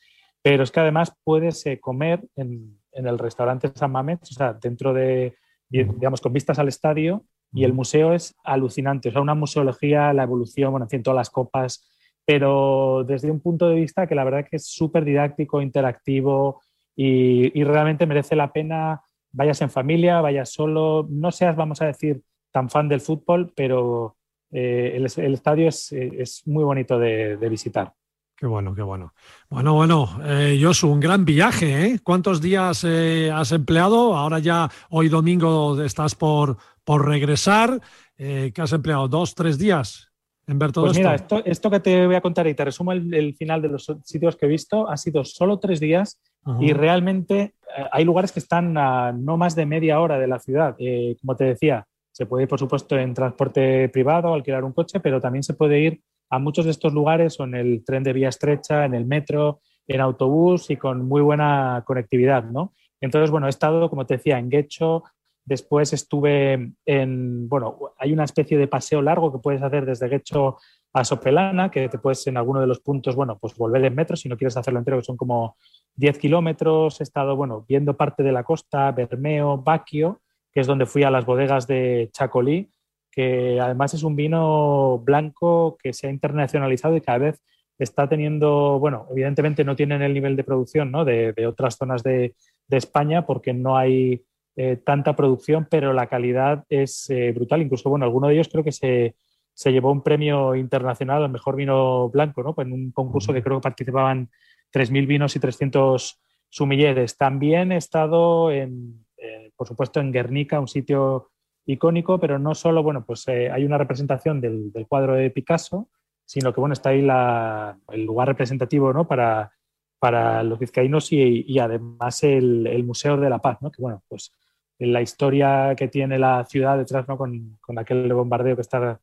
[0.43, 4.53] pero es que además puedes eh, comer en, en, el restaurante San Mamés, o sea,
[4.53, 5.37] dentro de,
[5.69, 10.25] digamos, con vistas al estadio, y el museo es alucinante, o sea, una museología, la
[10.25, 11.89] evolución, bueno, en fin, todas las copas,
[12.27, 16.61] pero desde un punto de vista que la verdad que es súper didáctico, interactivo
[16.95, 19.01] y, y realmente merece la pena,
[19.33, 24.17] vayas en familia, vayas solo, no seas, vamos a decir, tan fan del fútbol, pero
[24.51, 27.93] eh, el, estadio es, es, muy bonito de, visitar.
[28.35, 29.12] Qué bueno, qué bueno.
[29.51, 32.01] Bueno, bueno, eh, Josu, un gran viaje, ¿eh?
[32.03, 34.17] ¿Cuántos días eh, has empleado?
[34.17, 37.81] Ahora ya hoy domingo estás por, por regresar.
[38.17, 39.07] ¿Qué has empleado?
[39.07, 40.11] ¿Dos, tres días
[40.49, 41.37] en ver todo pues esto?
[41.37, 44.35] Mira, esto, que te voy a contar y te resumo el, final de los sitios
[44.35, 46.21] que he visto, ha sido solo tres días
[46.61, 47.55] y realmente
[47.92, 50.77] hay lugares que están a no más de media hora de la ciudad.
[51.20, 55.20] como te decía, se puede ir, por supuesto, en transporte privado, alquilar un coche, pero
[55.20, 58.29] también se puede ir a muchos de estos lugares o en el tren de vía
[58.29, 62.74] estrecha, en el metro, en autobús y con muy buena conectividad, ¿no?
[63.01, 65.05] Entonces, bueno, he estado, como te decía, en Guecho,
[65.44, 70.57] después estuve en, bueno, hay una especie de paseo largo que puedes hacer desde Guecho
[70.92, 74.16] a Sopelana, que te puedes en alguno de los puntos, bueno, pues volver en metro
[74.16, 75.57] si no quieres hacerlo entero, que son como
[75.96, 77.01] 10 kilómetros.
[77.01, 80.20] He estado, bueno, viendo parte de la costa, Bermeo, Baquio,
[80.53, 82.70] que es donde fui a las bodegas de Chacolí,
[83.11, 87.42] que además es un vino blanco que se ha internacionalizado y cada vez
[87.79, 92.35] está teniendo, bueno, evidentemente no tienen el nivel de producción de, otras zonas de,
[92.70, 94.22] España porque no hay
[94.57, 97.62] eh, tanta producción, pero la calidad es eh, brutal.
[97.62, 99.14] Incluso, bueno, alguno de ellos creo que se,
[99.59, 102.55] se, llevó un premio internacional al mejor vino blanco, ¿no?
[102.55, 104.31] Pues en un concurso que creo que participaban
[104.73, 107.16] 3.000 vinos y 300 sumilleres.
[107.16, 111.31] También he estado en, eh, por supuesto, en Guernica, un sitio
[111.66, 115.88] icónico, pero no solo, bueno, pues eh, hay una representación del, cuadro de Picasso,
[116.25, 119.07] sino que, bueno, está ahí el lugar representativo, ¿no?
[119.07, 119.53] Para,
[119.99, 123.71] para los vizcaínos y, además el, Museo de la Paz, ¿no?
[123.71, 124.35] Que, bueno, pues
[124.79, 127.18] la historia que tiene la ciudad detrás, ¿no?
[127.18, 129.01] Con, aquel bombardeo que está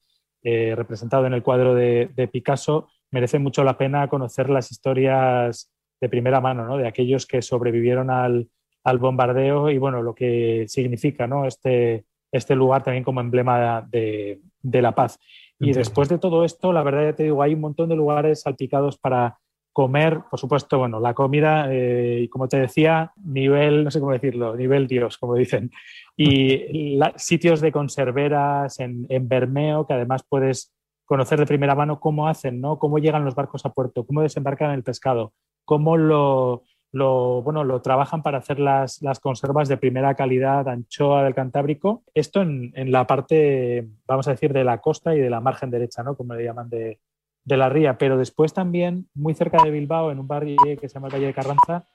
[0.48, 5.72] eh, representado en el cuadro de, de, Picasso, merece mucho la pena conocer las historias
[6.00, 6.78] de primera mano, ¿no?
[6.78, 8.48] De aquellos que sobrevivieron al,
[8.84, 11.46] al bombardeo y bueno, lo que significa ¿no?
[11.46, 15.20] este, este lugar también como emblema de, de la paz.
[15.60, 18.42] Y después de todo esto, la verdad ya te digo, hay un montón de lugares
[18.42, 19.40] salpicados para
[19.76, 24.56] comer, por supuesto, bueno, la comida, eh, como te decía, nivel, no sé cómo decirlo,
[24.56, 25.70] nivel Dios, como dicen.
[26.16, 32.30] Y sitios de conserveras en, en Bermeo, que además puedes conocer de primera mano cómo
[32.30, 32.80] hacen, ¿no?
[32.80, 35.34] Cómo llegan los barcos a puerto, cómo desembarcan el pescado,
[35.66, 41.26] cómo lo, lo, bueno, lo trabajan para hacer las, las, conservas de primera calidad, anchoa
[41.26, 42.06] del Cantábrico.
[42.14, 45.70] Esto en, en, la parte, vamos a decir, de la costa y de la margen
[45.70, 46.16] derecha, ¿no?
[46.16, 47.02] Como le llaman de,
[47.46, 47.98] de la ría.
[47.98, 51.28] Pero después también, muy cerca de Bilbao, en un barrio que se llama el Valle
[51.28, 51.88] de Carranza,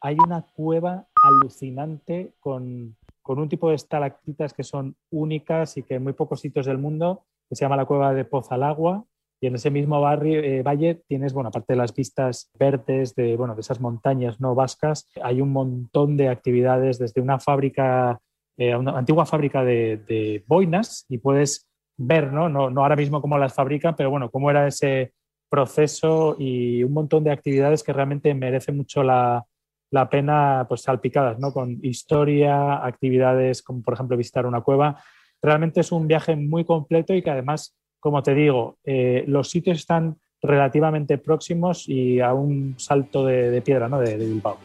[0.00, 5.94] hay una cueva alucinante con, con un tipo de estalactitas que son únicas y que
[5.94, 9.04] en muy pocos sitios del mundo, que se llama la cueva de Pozalagua,
[9.40, 13.36] y en ese mismo barrio, eh, valle tienes, bueno, aparte de las vistas verdes de,
[13.36, 18.18] bueno, de esas montañas no vascas, hay un montón de actividades desde una fábrica,
[18.56, 22.48] eh, una antigua fábrica de, boinas y puedes ver, ¿no?
[22.48, 22.70] ¿no?
[22.70, 22.82] ¿no?
[22.82, 25.12] ahora mismo cómo las fabrican, pero bueno, cómo era ese
[25.48, 29.44] proceso y un montón de actividades que realmente merece mucho la,
[29.90, 31.52] la pena, pues salpicadas, ¿no?
[31.52, 35.02] Con historia, actividades como por ejemplo visitar una cueva.
[35.40, 39.78] Realmente es un viaje muy completo y que además como te digo, eh, los sitios
[39.78, 43.98] están relativamente próximos y a un salto de, piedra ¿no?
[43.98, 44.58] de, Bilbao.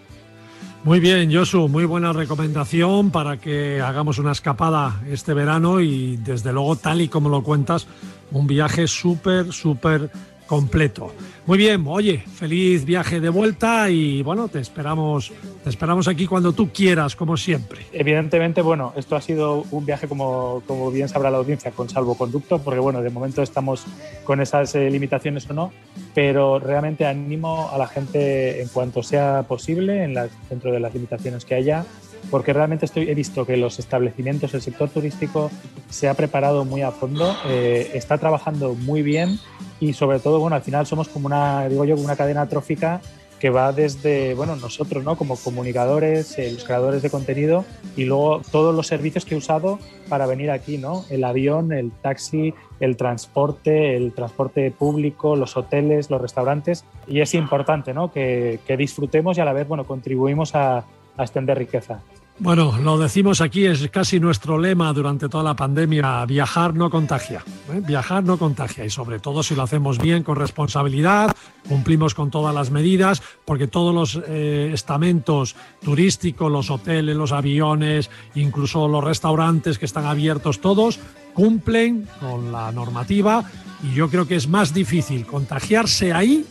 [0.83, 6.51] Muy bien, Josu, muy buena recomendación para que hagamos una escapada este verano y desde
[6.51, 7.85] luego, tal y como lo cuentas,
[8.31, 10.09] un viaje súper, súper
[10.51, 11.13] completo.
[11.45, 15.31] Muy bien, oye, feliz viaje de vuelta y bueno, te esperamos,
[15.63, 17.85] te esperamos aquí cuando tú quieras, como siempre.
[17.93, 22.59] Evidentemente, bueno, esto ha sido un viaje, como, como bien sabrá la audiencia, con salvoconducto,
[22.59, 23.85] porque bueno, de momento estamos
[24.25, 25.71] con esas eh, limitaciones o no,
[26.13, 30.93] pero realmente animo a la gente en cuanto sea posible, en las, dentro de las
[30.93, 31.85] limitaciones que haya,
[32.29, 35.49] porque realmente estoy, he visto que los establecimientos, el sector turístico
[35.89, 39.39] se ha preparado muy a fondo, eh, está trabajando muy bien
[39.79, 43.01] y sobre todo, bueno, al final somos como una, digo yo, una cadena trófica
[43.41, 45.17] que va desde, bueno, nosotros, ¿no?
[45.17, 47.65] Como comunicadores, eh, los creadores de contenido
[47.97, 49.79] y luego todos los servicios que he usado
[50.09, 51.05] para venir aquí, ¿no?
[51.09, 57.33] El avión, el taxi, el transporte, el transporte público, los hoteles, los restaurantes y es
[57.33, 58.11] importante, ¿no?
[58.11, 60.85] Que, que disfrutemos y a la vez, bueno, contribuimos a,
[61.17, 61.99] a riqueza.
[62.43, 67.43] Bueno, lo decimos aquí, es casi nuestro lema durante toda la pandemia, viajar no contagia,
[67.71, 67.83] ¿eh?
[67.85, 71.35] viajar no contagia y sobre todo si lo hacemos bien, con responsabilidad,
[71.69, 78.09] cumplimos con todas las medidas, porque todos los eh, estamentos turísticos, los hoteles, los aviones,
[78.33, 80.99] incluso los restaurantes que están abiertos todos,
[81.35, 83.45] cumplen con la normativa
[83.83, 86.43] y yo creo que es más difícil contagiarse ahí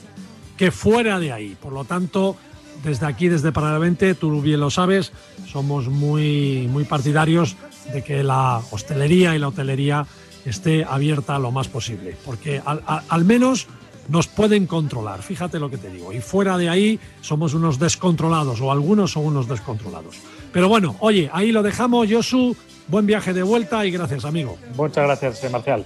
[0.56, 1.56] que fuera de ahí.
[1.60, 2.36] Por lo tanto,
[2.82, 5.12] desde aquí, desde Paralelamente, tú bien lo sabes,
[5.46, 7.56] somos muy, muy partidarios
[7.92, 10.06] de que la hostelería y la hotelería
[10.44, 13.66] esté abierta lo más posible, porque al, menos
[14.08, 18.60] nos pueden controlar, fíjate lo que te digo, y fuera de ahí somos unos descontrolados,
[18.60, 20.16] o algunos son unos descontrolados.
[20.52, 22.56] Pero bueno, oye, ahí lo dejamos, Josu,
[22.88, 24.58] buen viaje de vuelta y gracias, amigo.
[24.76, 25.84] Muchas gracias, eh, Marcial.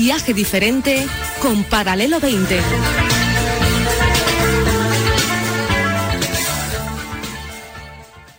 [0.00, 1.06] Viaje diferente
[1.42, 2.58] con Paralelo 20.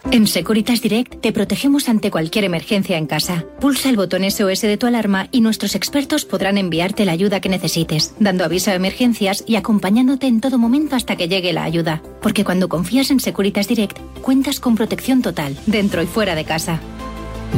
[0.10, 3.45] En Securitas Direct te protegemos ante cualquier emergencia en casa.
[3.60, 7.47] Pulsa el botón SOS de tu alarma y nuestros expertos podrán enviarte la ayuda que
[7.47, 12.02] necesites, dando aviso a emergencias y acompañándote en todo momento hasta que llegue la ayuda.
[12.24, 16.82] Porque cuando confías en Securitas Direct, cuentas con protección total, dentro y fuera de casa.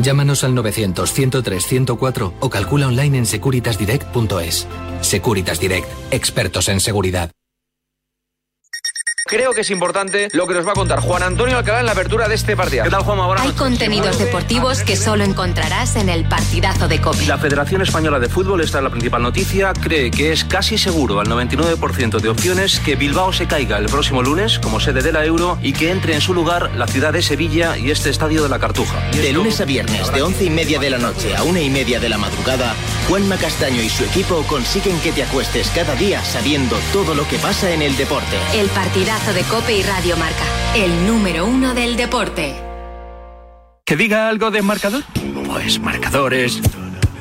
[0.02, 4.68] Llámanos al 900-103-104 o calcula online en securitasdirect.es.
[5.02, 7.32] Securitas Direct, expertos en seguridad.
[9.26, 11.94] Creo que es importante lo que nos va a contar Juan Antonio Alcalá en la
[11.94, 12.84] apertura de este partido.
[12.84, 13.34] ¿Qué tal, Juanma?
[13.38, 17.26] Hay contenidos deportivos que solo encontrarás en el partidazo de COPE.
[17.26, 21.22] La Federación Española de Fútbol, esta es la principal noticia, cree que es casi seguro
[21.22, 25.24] al 99% de opciones que Bilbao se caiga el próximo lunes como sede de la
[25.24, 28.50] Euro y que entre en su lugar la ciudad de Sevilla y este estadio de
[28.50, 29.00] la Cartuja.
[29.12, 32.02] De lunes a viernes, de once y media de la noche a una y media
[32.02, 32.76] de la madrugada,
[33.08, 37.38] Juanma Castaño y su equipo consiguen que te acuestes cada día sabiendo todo lo que
[37.38, 38.36] pasa en el deporte.
[38.54, 40.44] El partidazo de Cope y Radio Marca,
[40.76, 42.56] el número uno del deporte.
[43.86, 45.04] ¿Que diga algo de marcador?
[45.46, 46.60] Pues marcador es.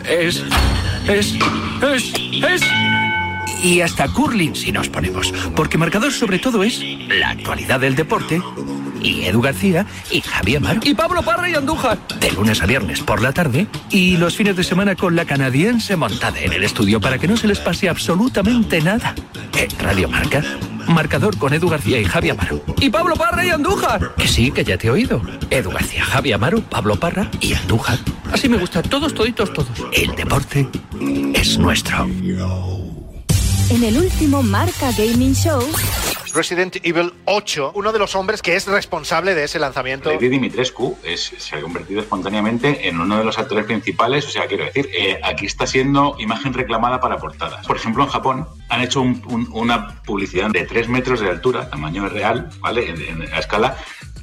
[0.08, 0.42] Es.
[1.06, 1.34] Es.
[1.82, 2.12] Es.
[2.42, 2.62] Es.
[3.62, 5.32] Y hasta curling si nos ponemos.
[5.54, 8.42] Porque marcador sobre todo es la actualidad del deporte
[9.02, 10.80] y Edu García y Javier Amaro.
[10.82, 11.98] Y Pablo Parra y Andújar.
[12.18, 15.94] De lunes a viernes por la tarde y los fines de semana con la canadiense
[15.96, 19.14] montada en el estudio para que no se les pase absolutamente nada.
[19.58, 20.42] En Radio Marca,
[20.88, 22.62] marcador con Edu García y Javier Amaro.
[22.80, 24.14] Y Pablo Parra y Andújar.
[24.16, 25.22] Que sí, que ya te he oído.
[25.50, 27.98] Edu García, Javier Amaro, Pablo Parra y Andújar.
[28.32, 29.70] Así me gusta, todos, toditos, todos.
[29.92, 30.68] El deporte
[31.34, 32.04] es nuestro.
[33.70, 35.62] En el último Marca Gaming Show
[36.34, 40.10] Resident Evil 8, uno de los hombres que es responsable de ese lanzamiento.
[40.10, 44.46] Lady Dimitrescu es, se ha convertido espontáneamente en uno de los actores principales, o sea,
[44.46, 47.66] quiero decir, eh, aquí está siendo imagen reclamada para portadas.
[47.66, 52.50] Por ejemplo, en Japón han hecho una publicidad de 3 metros de altura, tamaño real,
[52.60, 52.88] ¿vale?
[52.88, 53.76] En, en, a escala,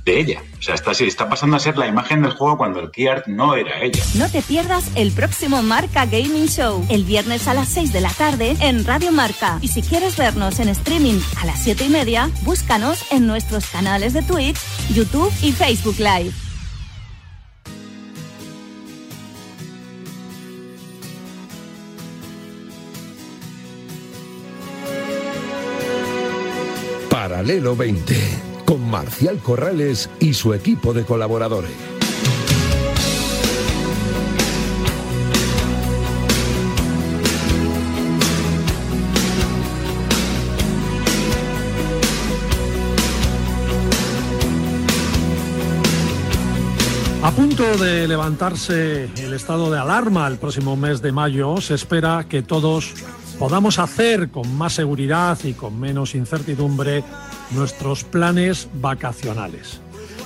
[0.09, 0.43] de ella.
[0.57, 3.27] O sea, está, está pasando a ser la imagen del juego cuando el key art
[3.27, 4.03] no era ella.
[4.15, 8.09] No te pierdas el próximo Marca Gaming Show, el viernes a las 6 de la
[8.09, 9.59] tarde en Radio Marca.
[9.61, 14.13] Y si quieres vernos en streaming a las 7 y media, búscanos en nuestros canales
[14.13, 14.57] de Twitch,
[14.93, 16.31] YouTube y Facebook Live.
[27.09, 31.71] Paralelo 20 con Marcial Corrales y su equipo de colaboradores.
[47.23, 52.27] A punto de levantarse el estado de alarma el próximo mes de mayo, se espera
[52.29, 52.93] que todos
[53.39, 57.03] podamos hacer con más seguridad y con menos incertidumbre
[57.51, 59.81] nuestros planes vacacionales.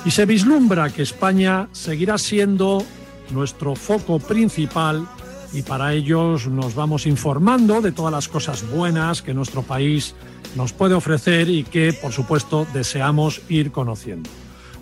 [0.05, 2.83] Y se vislumbra que España seguirá siendo
[3.31, 5.07] nuestro foco principal
[5.53, 10.15] y para ellos nos vamos informando de todas las cosas buenas que nuestro país
[10.55, 14.29] nos puede ofrecer y que, por supuesto, deseamos ir conociendo.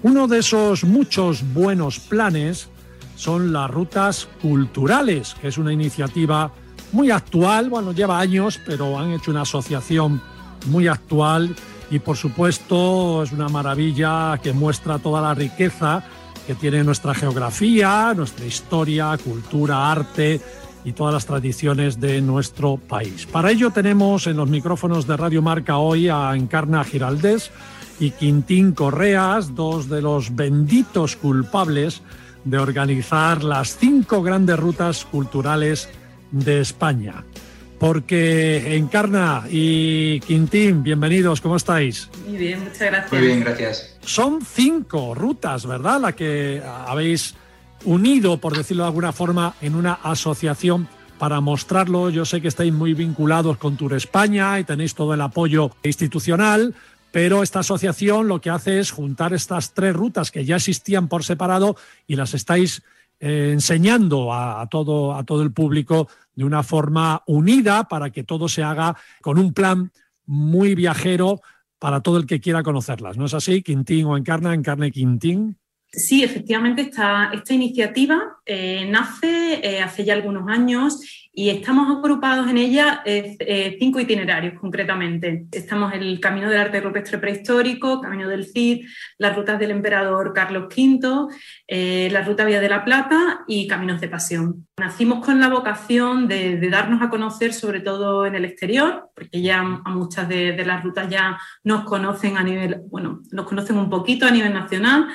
[0.04, 2.70] Uno de esos muchos buenos planes
[3.16, 6.52] son las rutas culturales, que es una iniciativa
[6.92, 10.22] muy actual, bueno, lleva años, pero han hecho una asociación
[10.68, 11.56] muy actual
[11.92, 16.04] y por supuesto es una maravilla que muestra toda la riqueza
[16.48, 20.42] que tiene nuestra geografía, nuestra historia, cultura, arte
[20.86, 23.28] y todas las tradiciones de nuestro país.
[23.28, 27.52] Para ello tenemos en los micrófonos de Radio Marca hoy a Encarna Giraldés
[28.00, 32.02] y Quintín Correas, dos de los benditos culpables
[32.46, 35.90] de organizar las cinco grandes rutas culturales
[36.32, 37.26] de España
[37.82, 42.12] porque Encarna y Quintín, bienvenidos, ¿cómo estáis?
[42.28, 43.12] Muy bien, muchas gracias.
[43.12, 43.98] Muy bien, gracias.
[44.06, 46.00] Son cinco rutas, ¿verdad?
[46.00, 47.34] La que habéis
[47.84, 52.12] unido, por decirlo de alguna forma, en una asociación para mostrarlo.
[52.12, 56.76] Yo sé que estáis muy vinculados con Tour España y tenéis todo el apoyo institucional,
[57.12, 61.24] pero esta asociación lo que hace es juntar estas tres rutas que ya existían por
[61.24, 61.76] separado
[62.06, 62.84] y las estáis
[63.24, 68.50] eh, enseñando a, todo, a todo el público de una forma unida para que todo
[68.50, 69.92] se haga con un plan
[70.26, 71.40] muy viajero
[71.78, 73.18] para todo el que quiera conocerlas.
[73.18, 73.62] ¿No es así?
[73.62, 75.56] Quintín o Encarna, y Quintín.
[75.92, 81.00] Sí, efectivamente, esta, esta iniciativa eh, nace eh, hace ya algunos años
[81.34, 85.46] y estamos agrupados en ella eh, eh, cinco itinerarios concretamente.
[85.52, 88.86] Estamos el Camino del Arte Rupestre Prehistórico, Camino del Cid,
[89.18, 91.30] las rutas del Emperador Carlos V,
[92.10, 94.68] la Ruta Vía de la Plata y Caminos de Pasión.
[94.78, 99.42] Nacimos con la vocación de, de darnos a conocer sobre todo en el exterior, porque
[99.42, 103.78] ya a muchas de, de, las rutas ya nos conocen a nivel, bueno, nos conocen
[103.78, 105.08] un poquito a nivel nacional.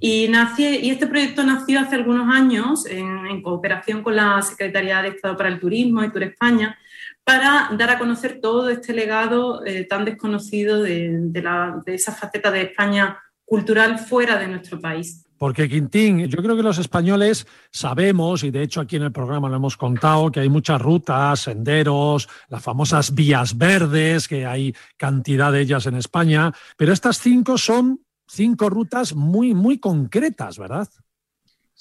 [0.00, 5.08] Y, nace, y este proyecto nació hace algunos años en, cooperación con la Secretaría de
[5.08, 6.78] Estado para el Turismo y Tour España,
[7.22, 12.12] para dar a conocer todo este legado eh, tan desconocido de, de, la, de esa
[12.12, 15.24] faceta de España cultural fuera de nuestro país.
[15.38, 19.48] Porque Quintín, yo creo que los españoles sabemos, y de hecho aquí en el programa
[19.48, 25.52] lo hemos contado, que hay muchas rutas, senderos, las famosas vías verdes, que hay cantidad
[25.52, 30.88] de ellas en España, pero estas cinco son cinco rutas muy, muy concretas, ¿verdad?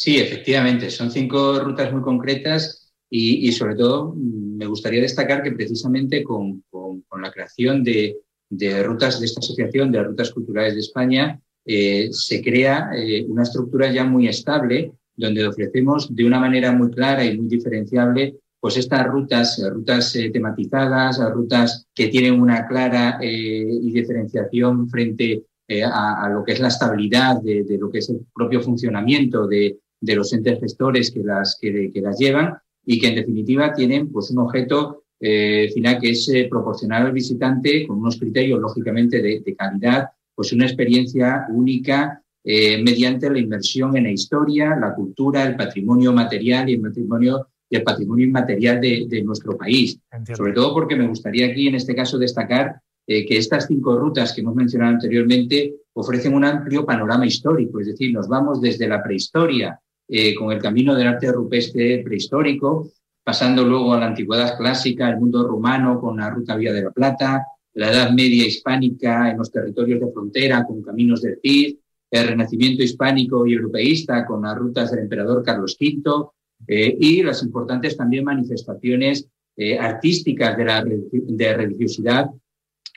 [0.04, 5.54] Sí, efectivamente, son cinco rutas muy concretas y, y, sobre todo me gustaría destacar que
[5.54, 8.18] precisamente con, con, la creación de,
[8.50, 13.44] de, rutas de esta asociación de rutas culturales de España eh, se crea eh, una
[13.44, 18.76] estructura ya muy estable donde ofrecemos de una manera muy clara y muy diferenciable pues
[18.76, 25.46] estas rutas, rutas eh, tematizadas, rutas que tienen una clara diferenciación frente
[25.86, 29.48] a, a, lo que es la estabilidad de, de, lo que es el propio funcionamiento
[29.48, 33.74] de, de los entes gestores que las, que, que las llevan y que en definitiva
[33.74, 38.60] tienen pues un objeto eh, final que es eh, proporcionar al visitante con unos criterios
[38.60, 44.76] lógicamente de, de calidad, pues una experiencia única eh, mediante la inmersión en la historia,
[44.76, 49.56] la cultura, el patrimonio material y el patrimonio, y el patrimonio inmaterial de, de nuestro
[49.58, 49.98] país.
[50.12, 50.36] Entiendo.
[50.36, 54.34] Sobre todo porque me gustaría aquí en este caso destacar eh, que estas cinco rutas
[54.34, 59.02] que hemos mencionado anteriormente ofrecen un amplio panorama histórico, es decir, nos vamos desde la
[59.02, 62.92] prehistoria eh, con el camino del arte rupestre prehistórico,
[63.24, 66.92] pasando luego a la antigüedad clásica, el mundo romano con la ruta Vía de la
[66.92, 67.46] Plata,
[67.76, 71.78] la Edad Media hispánica en los territorios de frontera con caminos del Cid,
[72.12, 76.28] el Renacimiento hispánico y europeísta con las rutas del emperador Carlos V
[76.68, 82.30] eh, y las importantes también manifestaciones eh, artísticas de, la, de religiosidad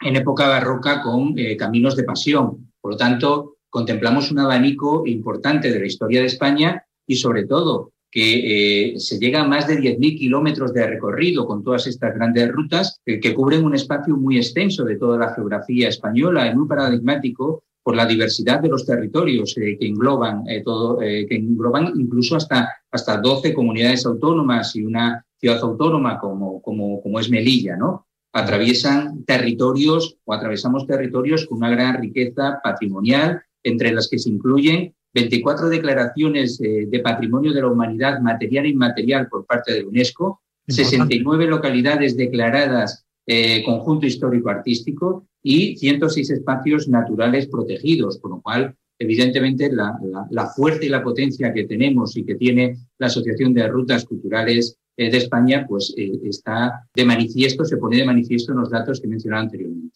[0.03, 2.73] en época barroca con caminos de pasión.
[2.81, 7.93] Por lo tanto, contemplamos un abanico importante de la historia de España y sobre todo
[8.11, 12.49] que eh, se llega a más de 10.000 kilómetros de recorrido con todas estas grandes
[12.51, 16.67] rutas eh, que cubren un espacio muy extenso de toda la geografía española y muy
[16.67, 23.19] paradigmático por la diversidad de los territorios que engloban todo, que engloban incluso hasta, hasta
[23.19, 28.07] 12 comunidades autónomas y una ciudad autónoma como, como, como es Melilla, ¿no?
[28.37, 34.95] atraviesan territorios o atravesamos territorios con una gran riqueza patrimonial, entre las que se incluyen
[35.17, 39.89] 24 declaraciones eh, de patrimonio de la humanidad material e inmaterial por parte de la
[39.89, 48.77] UNESCO, 69 localidades declaradas eh, conjunto histórico-artístico y 106 espacios naturales protegidos, con lo cual,
[48.99, 49.99] evidentemente, la,
[50.31, 54.77] la fuerza y la potencia que tenemos y que tiene la Asociación de Rutas Culturales
[54.99, 59.01] eh, de España, pues eh, está de manifiesto, se pone de manifiesto en los datos
[59.01, 59.96] que he mencionado anteriormente.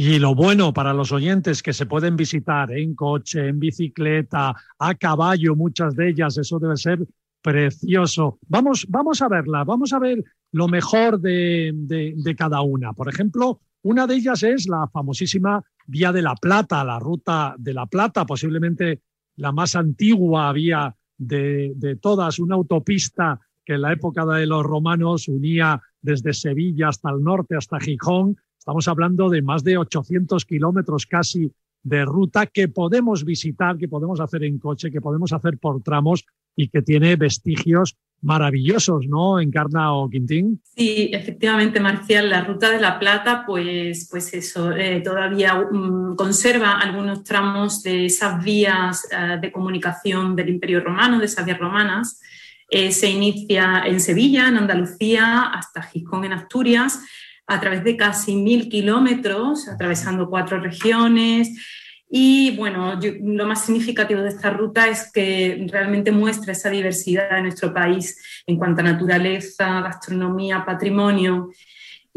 [0.00, 4.94] Y lo bueno para los oyentes que se pueden visitar en coche, en bicicleta, a
[4.94, 7.04] caballo, muchas de ellas, eso debe ser
[7.42, 8.38] precioso.
[8.46, 10.22] Vamos, vamos a verla, vamos a ver
[10.52, 12.92] lo mejor de, de, cada una.
[12.92, 17.74] Por ejemplo, una de ellas es la famosísima Vía de la Plata, la Ruta de
[17.74, 19.02] la Plata, posiblemente
[19.34, 24.62] la más antigua vía de, de todas, una autopista que en la época de los
[24.62, 28.36] romanos unía desde Sevilla hasta el norte, hasta Gijón.
[28.58, 31.50] Estamos hablando de más de 800 kilómetros casi
[31.82, 36.24] de ruta que podemos visitar, que podemos hacer en coche, que podemos hacer por tramos
[36.56, 39.40] y que tiene vestigios maravillosos, ¿no?
[39.40, 40.60] Encarna o Quintín.
[40.76, 46.80] Sí, efectivamente, Marcial, la ruta de la Plata, pues, pues eso, eh, todavía mm, conserva
[46.80, 52.20] algunos tramos de esas vías eh, de comunicación del Imperio Romano, de esas vías romanas,
[52.70, 57.00] eh, se inicia en Sevilla, en Andalucía, hasta Gijón, en Asturias,
[57.48, 61.48] a través de casi mil kilómetros, atravesando cuatro regiones.
[62.10, 67.42] Y bueno, lo más significativo de esta ruta es que realmente muestra esa diversidad de
[67.42, 71.50] nuestro país en cuanto a naturaleza, gastronomía, patrimonio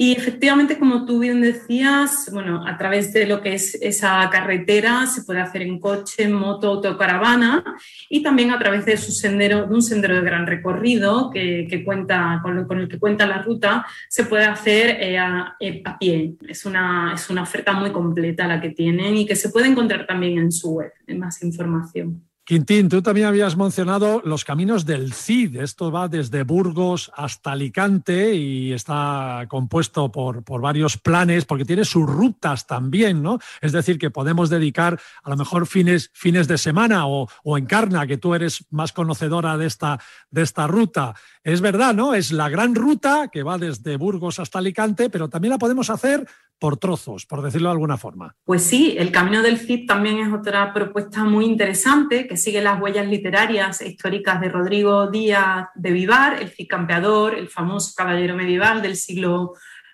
[0.02, 5.06] y efectivamente, como tú bien decías, bueno, a través de lo que es esa carretera
[5.06, 7.64] se puede hacer en coche, en moto, autocaravana
[8.10, 12.40] y también a través de, su sendero, de un sendero de gran recorrido que, cuenta,
[12.42, 15.18] con, el que cuenta la ruta, se puede hacer eh,
[15.60, 16.34] eh, a, pie.
[16.48, 20.08] Es una, es una oferta muy completa la que tienen y que se puede encontrar
[20.08, 22.24] también en su web, en más información.
[22.52, 25.62] Quintín, tú también habías mencionado los caminos del CID.
[25.62, 31.86] Esto va desde Burgos hasta Alicante y está compuesto por, por, varios planes, porque tiene
[31.86, 33.40] sus rutas también, ¿no?
[33.62, 38.06] Es decir, que podemos dedicar a lo mejor fines, fines de semana o, o Encarna,
[38.06, 41.16] que tú eres más conocedora de esta, de esta ruta.
[41.46, 42.14] Es verdad, ¿no?
[42.14, 46.28] Es la gran ruta que va desde Burgos hasta Alicante, pero también la podemos hacer
[46.62, 48.36] por trozos, por decirlo de alguna forma.
[48.46, 52.80] Pues sí, el Camino del Cid también es otra propuesta muy interesante que sigue las
[52.80, 58.36] huellas literarias e históricas de Rodrigo Díaz de Vivar, el Cid campeador, el famoso caballero
[58.36, 59.54] medieval del siglo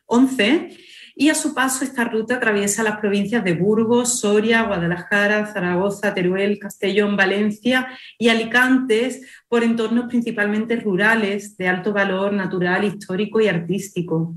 [0.10, 0.78] XI.
[1.20, 6.60] Y a su paso esta ruta atraviesa las provincias de Burgos, Soria, Guadalajara, Zaragoza, Teruel,
[6.60, 7.88] Castellón, Valencia
[8.20, 14.36] y Alicantes por entornos principalmente rurales de alto valor natural, histórico y artístico.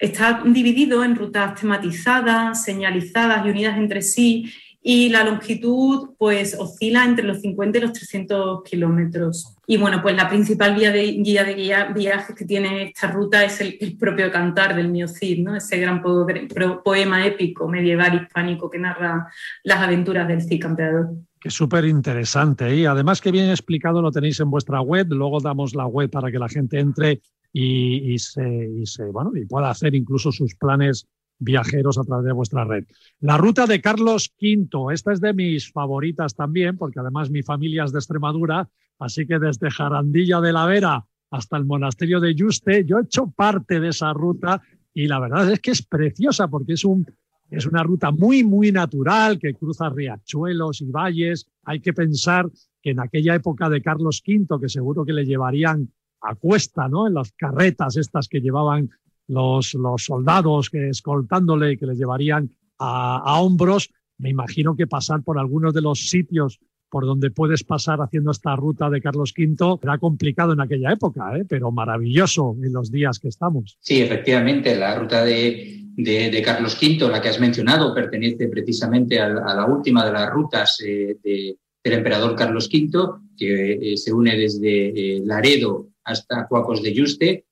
[0.00, 7.04] Está dividido en rutas tematizadas, señalizadas y unidas entre sí y la longitud pues oscila
[7.04, 9.56] entre los 50 y los 300 kilómetros.
[9.66, 13.60] Y bueno, pues la principal vía de, guía de viajes que tiene esta ruta es
[13.60, 15.56] el, propio cantar del Miocid, ¿no?
[15.56, 19.28] ese gran poema épico medieval hispánico que narra
[19.64, 21.10] las aventuras del Cid campeador.
[21.40, 22.74] Que súper interesante.
[22.74, 25.06] Y además que bien explicado lo tenéis en vuestra web.
[25.10, 27.20] Luego damos la web para que la gente entre
[27.52, 31.06] y, se, y pueda hacer incluso sus planes
[31.38, 32.84] viajeros a través de vuestra red.
[33.20, 37.84] La ruta de Carlos V, esta es de mis favoritas también, porque además mi familia
[37.84, 38.68] es de Extremadura,
[38.98, 43.30] así que desde Jarandilla de la Vera hasta el monasterio de Yuste, yo he hecho
[43.30, 44.62] parte de esa ruta
[44.94, 47.06] y la verdad es que es preciosa porque es, un,
[47.50, 51.46] es una ruta muy, muy natural que cruza riachuelos y valles.
[51.64, 52.50] Hay que pensar
[52.82, 57.06] que en aquella época de Carlos V, que seguro que le llevarían a cuesta, ¿no?
[57.06, 58.90] En las carretas estas que llevaban
[59.28, 63.90] los, los soldados que escoltándole, que les llevarían a, hombros.
[64.18, 66.58] Me imagino que pasar por algunos de los sitios
[66.90, 71.36] por donde puedes pasar haciendo esta ruta de Carlos V era complicado en aquella época,
[71.36, 71.44] ¿eh?
[71.46, 73.76] pero maravilloso en los días que estamos.
[73.80, 79.28] Sí, efectivamente, la ruta de, de, Carlos V, la que has mencionado, pertenece precisamente a,
[79.28, 85.88] la última de las rutas eh, del emperador Carlos V, que se une desde Laredo
[86.04, 87.44] hasta Cuacos de Yuste,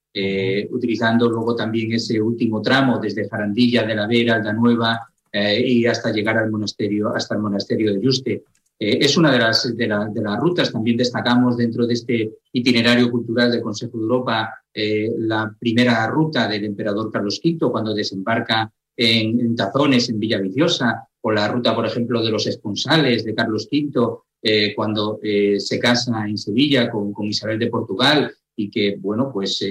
[0.70, 5.00] utilizando luego también ese último tramo desde Jarandilla de la Vera, Alda Nueva
[5.32, 8.44] y hasta llegar al monasterio, hasta el monasterio de Yuste.
[8.78, 13.50] Eh, es una de las, de, las rutas, también destacamos dentro de este itinerario cultural
[13.50, 19.54] del Consejo de Europa eh, la primera ruta del emperador Carlos V cuando desembarca en,
[19.56, 24.74] Tazones, en Villaviciosa, o la ruta, por ejemplo, de los esponsales de Carlos V eh,
[24.76, 29.62] cuando se casa en Sevilla con, Isabel de Portugal y que, bueno, pues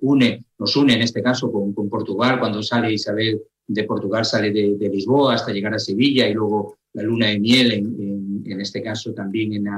[0.00, 2.40] une, nos une en este caso con, Portugal.
[2.40, 7.04] Cuando sale Isabel de Portugal, sale de, Lisboa hasta llegar a Sevilla y luego la
[7.04, 9.68] luna de miel en en este caso también en,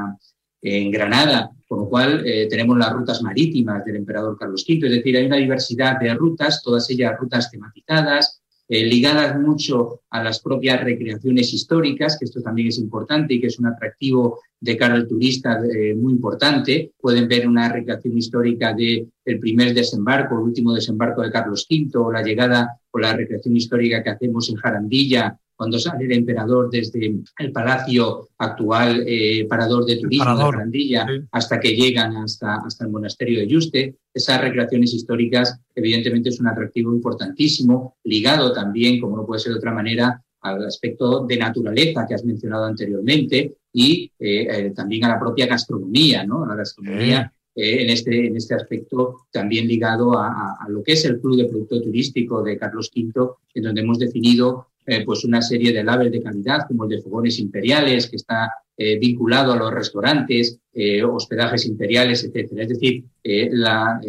[0.63, 4.93] en Granada, con lo cual eh, tenemos las rutas marítimas del emperador Carlos V, es
[4.93, 10.41] decir, hay una diversidad de rutas, todas ellas rutas tematizadas, eh, ligadas mucho a las
[10.41, 14.95] propias recreaciones históricas, que esto también es importante y que es un atractivo de cara
[14.95, 16.93] al turista eh, muy importante.
[16.99, 21.91] Pueden ver una recreación histórica del el primer desembarco, el último desembarco de Carlos V,
[21.99, 26.71] o la llegada o la recreación histórica que hacemos en Jarandilla cuando sale el emperador
[26.71, 32.85] desde el palacio actual, eh, parador de turismo de Grandilla, hasta que llegan hasta, hasta
[32.85, 33.97] el monasterio de Yuste.
[34.13, 39.59] Esas recreaciones históricas, evidentemente, es un atractivo importantísimo, ligado también, como no puede ser de
[39.59, 45.09] otra manera, al aspecto de naturaleza que has mencionado anteriormente y eh, eh, también a
[45.09, 46.45] la propia gastronomía, ¿no?
[46.45, 51.05] A la gastronomía en, este, en este aspecto también ligado a, a, lo que es
[51.05, 55.41] el Club de Producto Turístico de Carlos V, en donde hemos definido eh, pues una
[55.41, 59.57] serie de labels de calidad, como el de fogones imperiales, que está eh, vinculado a
[59.57, 62.53] los restaurantes, eh, hospedajes imperiales, etc.
[62.57, 64.01] Es decir, la,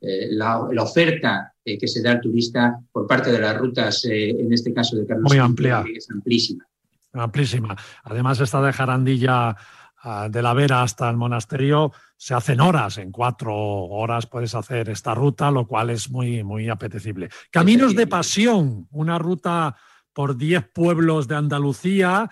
[0.00, 4.96] la, oferta que se da al turista por parte de las rutas, en este caso
[4.96, 5.84] de Carlos Muy amplia.
[5.94, 6.66] es amplísima.
[7.12, 7.76] Amplísima.
[8.04, 9.56] Además, esta de Jarandilla
[10.02, 14.88] ah, de la Vera hasta el monasterio se hacen horas, en cuatro horas puedes hacer
[14.88, 17.28] esta ruta, lo cual es muy, muy apetecible.
[17.50, 19.76] Caminos de Pasión, una ruta
[20.18, 22.28] por 10 pueblos de Andalucía,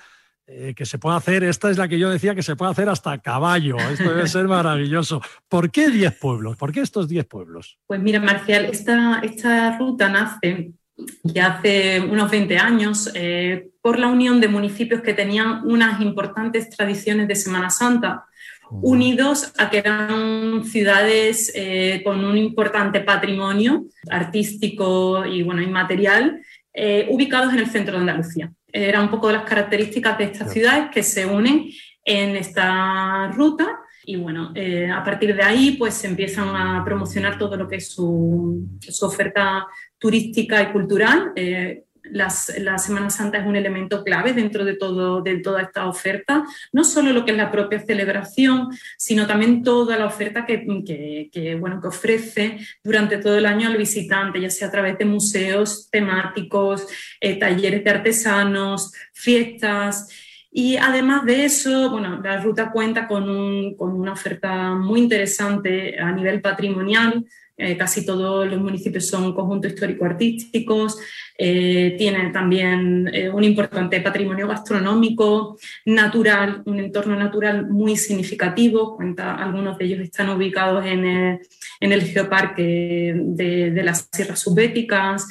[0.48, 2.88] eh, que se puede hacer, esta es la que yo decía que se puede hacer
[2.88, 5.22] hasta caballo, esto debe ser maravilloso.
[5.48, 6.56] ¿Por qué 10 pueblos?
[6.56, 7.78] ¿Por qué estos 10 pueblos?
[7.86, 10.72] Pues mira, Marcial, esta, esta ruta nace
[11.22, 16.68] ya hace unos 20 años eh, por la unión de municipios que tenían unas importantes
[16.70, 18.24] tradiciones de Semana Santa,
[18.68, 26.40] unidos a que eran ciudades eh, con un importante patrimonio artístico y bueno, inmaterial
[26.78, 28.52] eh, ubicados en el centro de Andalucía.
[28.70, 31.70] Era un poco de las características de estas ciudades que se unen
[32.04, 33.66] en esta ruta
[34.04, 37.76] y bueno, eh, a partir de ahí pues se empiezan a promocionar todo lo que
[37.76, 38.68] es su,
[39.02, 39.66] oferta
[39.98, 41.32] turística y cultural.
[41.34, 46.44] Eh, la Semana Santa es un elemento clave dentro de, todo, de toda esta oferta,
[46.72, 50.64] no solo lo que es la propia celebración, sino también toda la oferta que,
[51.58, 55.88] bueno, que ofrece durante todo el año al visitante, ya sea a través de museos
[55.90, 56.86] temáticos,
[57.20, 60.08] eh, talleres de artesanos, fiestas.
[60.50, 66.12] Y además de eso, bueno, la ruta cuenta con, con una oferta muy interesante a
[66.12, 67.24] nivel patrimonial,
[67.58, 70.98] eh, casi todos los municipios son conjuntos histórico-artísticos,
[71.38, 78.94] eh, tienen también eh, un importante patrimonio gastronómico, natural, un entorno natural muy significativo.
[78.96, 81.38] Cuenta, algunos de ellos están ubicados en el,
[81.80, 85.26] en el geoparque de, las sierras subbéticas,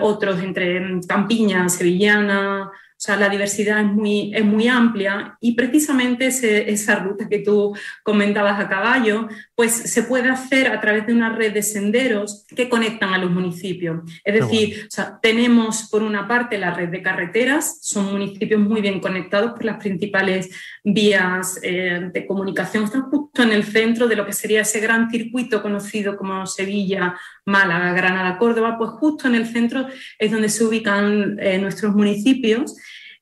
[0.00, 2.70] otros entre Campiña, Sevillana,
[3.06, 8.58] sea, la diversidad es muy, es muy amplia y precisamente esa ruta que tú comentabas
[8.58, 13.12] a caballo, pues se puede hacer a través de una red de senderos que conectan
[13.12, 14.00] a los municipios.
[14.24, 14.88] Es decir,
[15.20, 19.76] tenemos por una parte la red de carreteras, son municipios muy bien conectados por las
[19.76, 20.48] principales
[20.82, 25.10] vías eh, de comunicación, están justo en el centro de lo que sería ese gran
[25.10, 29.86] circuito conocido como Sevilla, Málaga, Granada, Córdoba, pues justo en el centro
[30.18, 32.74] es donde se ubican eh, nuestros municipios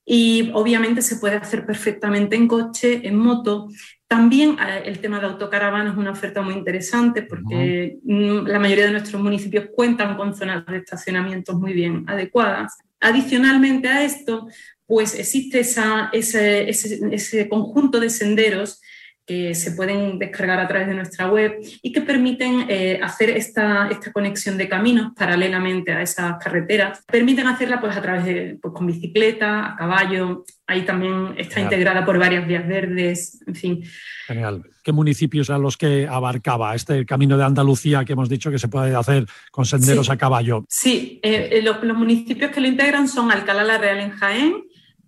[0.04, 3.68] y obviamente se puede hacer perfectamente en coche, en moto.
[4.08, 8.92] También eh, el tema de autocaravana es una oferta muy interesante porque la mayoría de
[8.92, 12.78] nuestros municipios cuentan con zonas de estacionamiento muy bien adecuadas.
[13.00, 14.48] Adicionalmente a esto,
[14.86, 18.80] pues existe esa, ese, ese, ese conjunto de senderos
[19.26, 23.88] que se pueden descargar a través de nuestra web y que permiten eh, hacer esta,
[23.88, 27.02] esta, conexión de caminos paralelamente a esas carreteras.
[27.06, 30.44] Permiten hacerla pues, a través de pues, con bicicleta, a caballo.
[30.66, 33.84] Ahí también está integrada por varias vías verdes, en fin.
[34.26, 34.64] Genial.
[34.82, 38.68] ¿Qué municipios eran los que abarcaba este camino de Andalucía que hemos dicho que se
[38.68, 40.64] puede hacer con senderos a caballo?
[40.68, 44.64] Sí, eh, eh, los, los municipios que lo integran son Alcalá la Real en Jaén,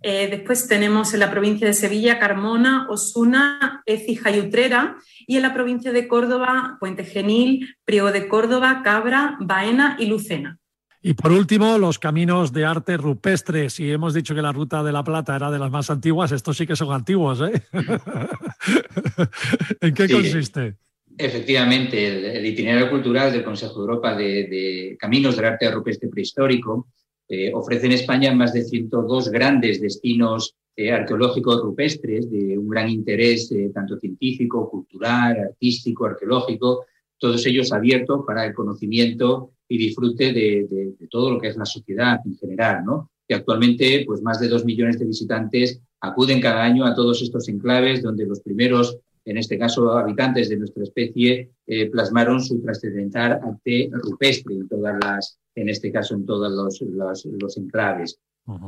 [0.07, 4.97] eh, después tenemos en la provincia de Sevilla Carmona, Osuna, Écija y Utrera.
[5.25, 10.59] Y en la provincia de Córdoba, Puente Genil, Priego de Córdoba, Cabra, Baena y Lucena.
[11.01, 13.71] Y por último, los caminos de arte rupestre.
[13.71, 16.55] Si hemos dicho que la Ruta de la Plata era de las más antiguas, estos
[16.55, 17.41] sí que son antiguos.
[17.41, 17.63] ¿eh?
[19.81, 20.75] ¿En qué consiste?
[21.17, 26.89] Efectivamente, el, itinerario cultural del Consejo de Europa de, de Caminos del Arte Rupestre Prehistórico
[27.27, 32.89] eh, ofrece en España más de 102 grandes destinos eh, arqueológicos rupestres de un gran
[32.89, 36.85] interés eh, tanto científico, cultural, artístico, arqueológico,
[37.17, 42.19] todos ellos abiertos para el conocimiento y disfrute de, todo lo que es la sociedad
[42.25, 43.09] en general, ¿no?
[43.27, 47.47] Que actualmente, pues más de dos millones de visitantes acuden cada año a todos estos
[47.47, 51.51] enclaves donde los primeros en este caso habitantes de nuestra especie,
[51.91, 57.57] plasmaron su trascendental arte rupestre en todas las, en este caso en todos los, los,
[57.57, 58.19] enclaves.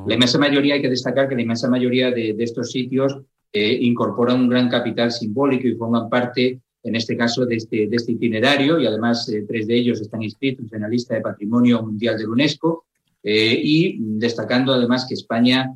[0.08, 3.20] La inmensa mayoría, hay que destacar que la inmensa mayoría de, estos sitios
[3.53, 7.95] eh, incorporan un gran capital simbólico y forman parte, en este caso, de este, de
[7.95, 11.84] este itinerario, y además eh, tres de ellos están inscritos en la lista de Patrimonio
[11.84, 12.86] Mundial de la UNESCO,
[13.22, 15.74] eh, y destacando además que España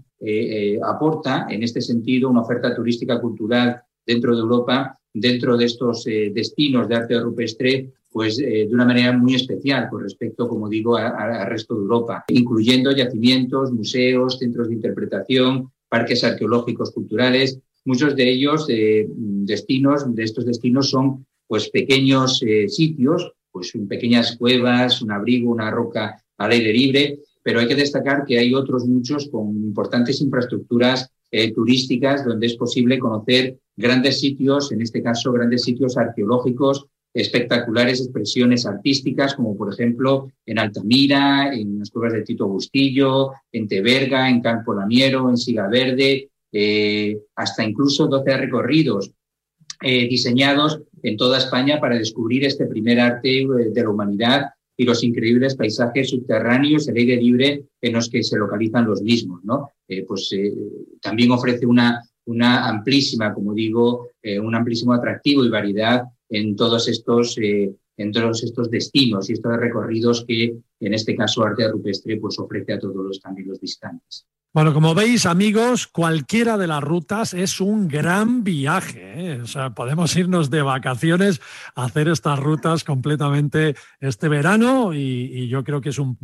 [0.83, 6.87] aporta, en este sentido, una oferta turística cultural dentro de Europa, dentro de estos destinos
[6.87, 11.47] de arte rupestre pues eh, de una manera muy especial con respecto, como digo, al
[11.47, 17.59] resto de Europa, incluyendo yacimientos, museos, centros de interpretación, parques arqueológicos culturales.
[17.85, 24.37] Muchos de ellos, eh, destinos, de estos destinos son pues pequeños eh, sitios, pues pequeñas
[24.37, 28.85] cuevas, un abrigo, una roca al aire libre, pero hay que destacar que hay otros
[28.85, 31.09] muchos con importantes infraestructuras
[31.55, 38.65] turísticas donde es posible conocer grandes sitios, en este caso grandes sitios arqueológicos espectaculares expresiones
[38.65, 44.41] artísticas, como por ejemplo en Altamira, en las cuevas de Tito Bustillo, en Teberga, en
[44.41, 49.11] Campo Lamiero, en Siga Verde, eh, hasta incluso 12 recorridos
[49.81, 54.45] eh, diseñados en toda España para descubrir este primer arte eh, de la humanidad
[54.81, 59.43] y los increíbles paisajes subterráneos, el aire libre en los que se localizan los mismos.
[59.43, 59.69] ¿no?
[60.07, 60.33] pues
[61.01, 64.07] también ofrece una, una amplísima, como digo,
[64.41, 69.55] un amplísimo atractivo y variedad en todos estos, eh, en todos estos destinos y estos
[69.57, 74.25] recorridos que en este caso Arte Rupestre pues, ofrece a todos los, también los visitantes.
[74.53, 79.13] Bueno, como veis, amigos, cualquiera de las rutas es un gran viaje.
[79.15, 79.39] ¿eh?
[79.41, 81.39] O sea, podemos irnos de vacaciones
[81.73, 86.17] a hacer estas rutas completamente este verano y, yo creo que es un,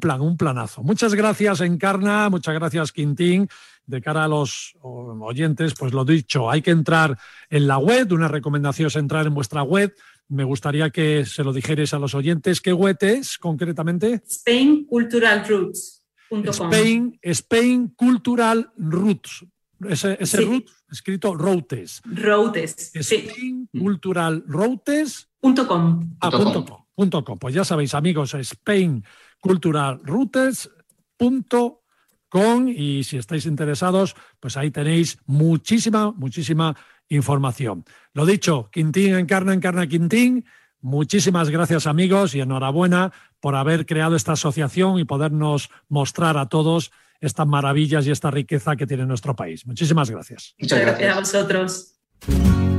[0.00, 0.82] plan, un planazo.
[0.82, 3.48] Muchas gracias, Encarna, muchas gracias, Quintín.
[3.84, 7.18] De cara a los oyentes, pues lo dicho, hay que entrar
[7.50, 8.10] en la web.
[8.12, 9.94] Una recomendación es entrar en vuestra web.
[10.28, 12.62] Me gustaría que se lo dijerais a los oyentes.
[12.62, 14.22] ¿Qué web es concretamente?
[14.26, 16.01] Spain Cultural Roots.
[16.44, 19.44] Spain, Spain Cultural Roots.
[19.88, 22.02] Ese, ese root escrito Routes.
[22.04, 22.92] Routes.
[22.94, 25.28] Spain Cultural Routes.
[25.40, 26.16] Punto com.
[26.20, 26.84] Ah, punto com.
[26.94, 27.38] Punto com.
[27.38, 29.04] Pues ya sabéis, amigos, Spain
[29.40, 30.70] Cultural Routes.
[31.16, 31.82] Punto
[32.28, 32.68] com.
[32.68, 36.76] Y si estáis interesados, pues ahí tenéis muchísima, muchísima
[37.08, 37.84] información.
[38.14, 40.44] Lo dicho, Quintín encarna, encarna Quintín.
[40.82, 46.90] Muchísimas gracias amigos y enhorabuena por haber creado esta asociación y podernos mostrar a todos
[47.20, 49.64] estas maravillas y esta riqueza que tiene nuestro país.
[49.64, 50.54] Muchísimas gracias.
[50.58, 52.71] Muchas gracias a vosotros.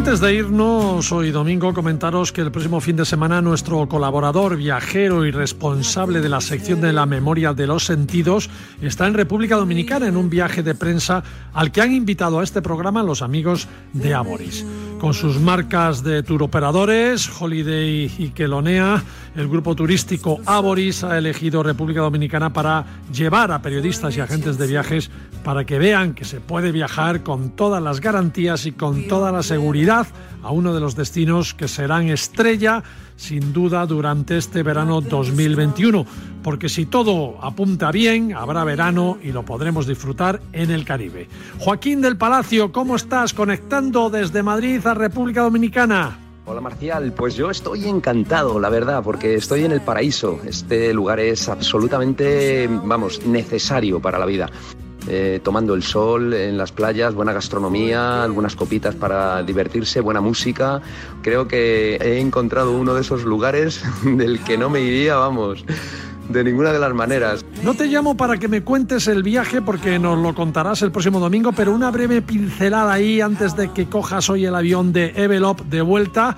[0.00, 5.26] Antes de irnos hoy domingo, comentaros que el próximo fin de semana nuestro colaborador, viajero
[5.26, 8.48] y responsable de la sección de la memoria de los sentidos
[8.80, 11.22] está en República Dominicana en un viaje de prensa
[11.52, 14.64] al que han invitado a este programa los amigos de Aboris.
[14.98, 19.04] Con sus marcas de turoperadores, Holiday y Quelonea,
[19.36, 24.66] el grupo turístico Aboris ha elegido República Dominicana para llevar a periodistas y agentes de
[24.66, 25.10] viajes
[25.44, 29.42] para que vean que se puede viajar con todas las garantías y con toda la
[29.42, 30.06] seguridad
[30.42, 32.82] a uno de los destinos que serán estrella
[33.16, 36.06] sin duda durante este verano 2021,
[36.42, 41.28] porque si todo apunta bien, habrá verano y lo podremos disfrutar en el Caribe.
[41.58, 46.29] Joaquín del Palacio, ¿cómo estás conectando desde Madrid a República Dominicana?
[46.50, 50.40] Hola Marcial, pues yo estoy encantado, la verdad, porque estoy en el paraíso.
[50.44, 54.50] Este lugar es absolutamente, vamos, necesario para la vida.
[55.06, 60.82] Eh, tomando el sol en las playas, buena gastronomía, algunas copitas para divertirse, buena música.
[61.22, 65.64] Creo que he encontrado uno de esos lugares del que no me iría, vamos,
[66.32, 67.44] de ninguna de las maneras.
[67.62, 71.20] No te llamo para que me cuentes el viaje porque nos lo contarás el próximo
[71.20, 75.60] domingo, pero una breve pincelada ahí antes de que cojas hoy el avión de Evelop
[75.62, 76.36] de vuelta.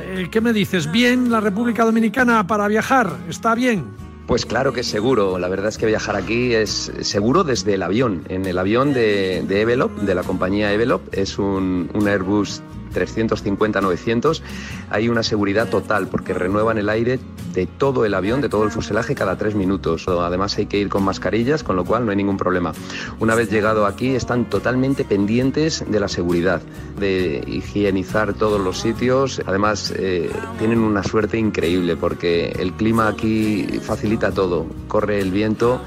[0.00, 0.90] Eh, ¿Qué me dices?
[0.90, 3.10] ¿Bien la República Dominicana para viajar?
[3.28, 3.84] ¿Está bien?
[4.26, 5.38] Pues claro que es seguro.
[5.38, 8.22] La verdad es que viajar aquí es seguro desde el avión.
[8.28, 12.62] En el avión de, de Evelop, de la compañía Evelop, es un, un Airbus
[12.92, 14.42] 350-900,
[14.90, 17.18] hay una seguridad total porque renuevan el aire
[17.54, 20.06] de todo el avión, de todo el fuselaje cada tres minutos.
[20.08, 22.72] Además hay que ir con mascarillas, con lo cual no hay ningún problema.
[23.20, 26.62] Una vez llegado aquí están totalmente pendientes de la seguridad,
[26.98, 29.42] de higienizar todos los sitios.
[29.46, 34.66] Además eh, tienen una suerte increíble porque el clima aquí facilita todo.
[34.88, 35.80] Corre el viento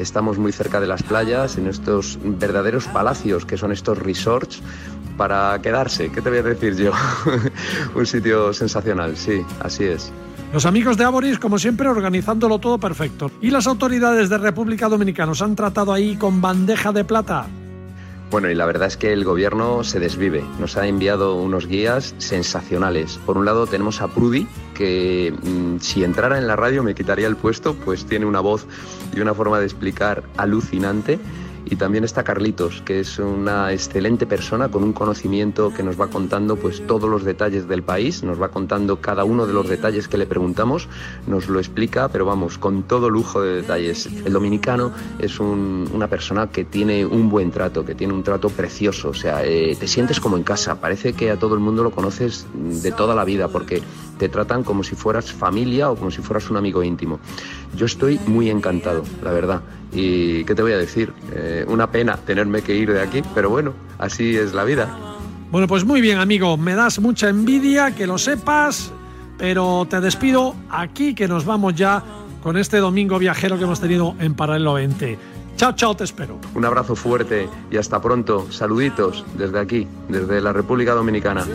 [0.00, 4.62] estamos muy cerca de las playas, en estos verdaderos palacios que son estos resorts
[5.20, 6.10] para quedarse.
[6.10, 6.92] ¿Qué te voy a decir yo?
[7.94, 10.10] Un sitio sensacional, sí, así es.
[10.50, 13.30] Los amigos de Aboris, como siempre, organizándolo todo perfecto.
[13.42, 17.48] ¿Y las autoridades de República Dominicana os han tratado ahí con bandeja de plata?
[18.30, 20.42] Bueno, y la verdad es que el gobierno se desvive.
[20.58, 23.20] Nos ha enviado unos guías sensacionales.
[23.26, 27.26] Por un lado tenemos a Prudy, que mmm, si entrara en la radio me quitaría
[27.26, 28.66] el puesto, pues tiene una voz
[29.14, 31.18] y una forma de explicar alucinante.
[31.70, 36.08] Y también está Carlitos, que es una excelente persona con un conocimiento que nos va
[36.08, 40.08] contando pues todos los detalles del país, nos va contando cada uno de los detalles
[40.08, 40.88] que le preguntamos,
[41.28, 44.06] nos lo explica, pero vamos, con todo lujo de detalles.
[44.06, 44.90] El dominicano
[45.20, 49.14] es un, una persona que tiene un buen trato, que tiene un trato precioso, o
[49.14, 52.46] sea, eh, te sientes como en casa, parece que a todo el mundo lo conoces
[52.52, 53.80] de toda la vida, porque
[54.20, 57.18] te tratan como si fueras familia o como si fueras un amigo íntimo.
[57.74, 59.62] Yo estoy muy encantado, la verdad.
[59.94, 63.48] Y qué te voy a decir, eh, una pena tenerme que ir de aquí, pero
[63.48, 64.94] bueno, así es la vida.
[65.50, 68.92] Bueno, pues muy bien, amigo, me das mucha envidia, que lo sepas,
[69.38, 72.04] pero te despido aquí que nos vamos ya
[72.42, 75.18] con este domingo viajero que hemos tenido en Paralelo 20.
[75.56, 76.38] Chao, chao, te espero.
[76.54, 78.52] Un abrazo fuerte y hasta pronto.
[78.52, 81.46] Saluditos desde aquí, desde la República Dominicana.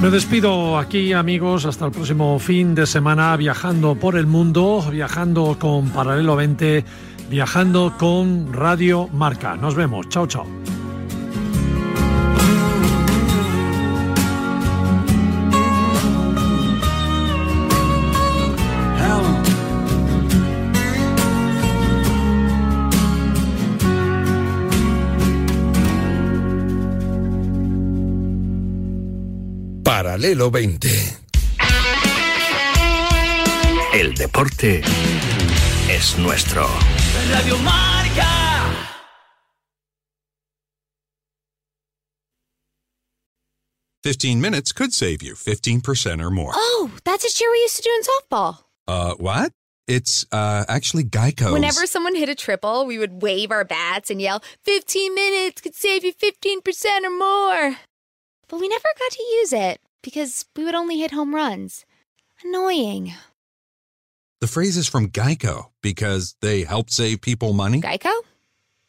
[0.00, 5.56] Me despido aquí amigos hasta el próximo fin de semana viajando por el mundo, viajando
[5.58, 6.84] con Paralelo 20,
[7.28, 9.56] viajando con Radio Marca.
[9.56, 10.46] Nos vemos, chao chao.
[30.20, 30.88] Paralelo 20.
[33.94, 34.82] El deporte
[35.88, 36.68] es nuestro.
[37.30, 38.90] Radio Marca.
[44.04, 46.52] Fifteen minutes could save you 15% or more.
[46.54, 48.58] Oh, that's a cheer we used to do in softball.
[48.86, 49.52] Uh, what?
[49.88, 51.50] It's uh, actually Geico.
[51.50, 55.74] Whenever someone hit a triple, we would wave our bats and yell, 15 minutes could
[55.74, 57.78] save you 15% or more.
[58.48, 61.84] But we never got to use it because we would only hit home runs.
[62.44, 63.12] Annoying.
[64.40, 67.80] The phrase is from Geico because they help save people money.
[67.80, 68.12] Geico?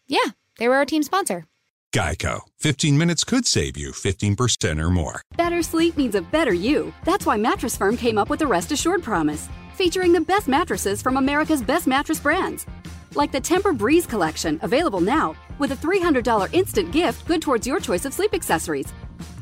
[0.08, 1.46] Yeah, they were our team sponsor.
[1.94, 2.42] Geico.
[2.60, 5.22] 15 minutes could save you 15% or more.
[5.36, 6.94] Better sleep means a better you.
[7.04, 11.02] That's why Mattress Firm came up with the Rest Assured promise, featuring the best mattresses
[11.02, 12.66] from America's best mattress brands.
[13.14, 17.82] Like the Temper Breeze collection, available now, with a $300 instant gift good towards your
[17.82, 18.88] choice of sleep accessories.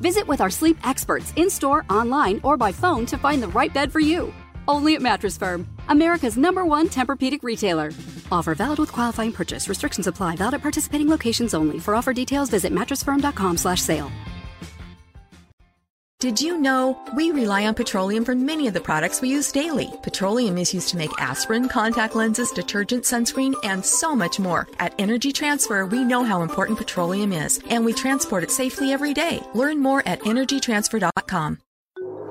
[0.01, 3.73] Visit with our sleep experts in store, online, or by phone to find the right
[3.73, 4.33] bed for you.
[4.67, 7.91] Only at Mattress Firm, America's number one Tempur-Pedic retailer.
[8.31, 9.67] Offer valid with qualifying purchase.
[9.67, 10.35] Restrictions apply.
[10.35, 11.79] Valid at participating locations only.
[11.79, 14.11] For offer details, visit mattressfirm.com/sale.
[16.19, 19.89] Did you know we rely on petroleum for many of the products we use daily?
[20.03, 24.67] Petroleum is used to make aspirin, contact lenses, detergent, sunscreen, and so much more.
[24.79, 29.13] At Energy Transfer, we know how important petroleum is, and we transport it safely every
[29.13, 29.41] day.
[29.53, 31.59] Learn more at energytransfer.com.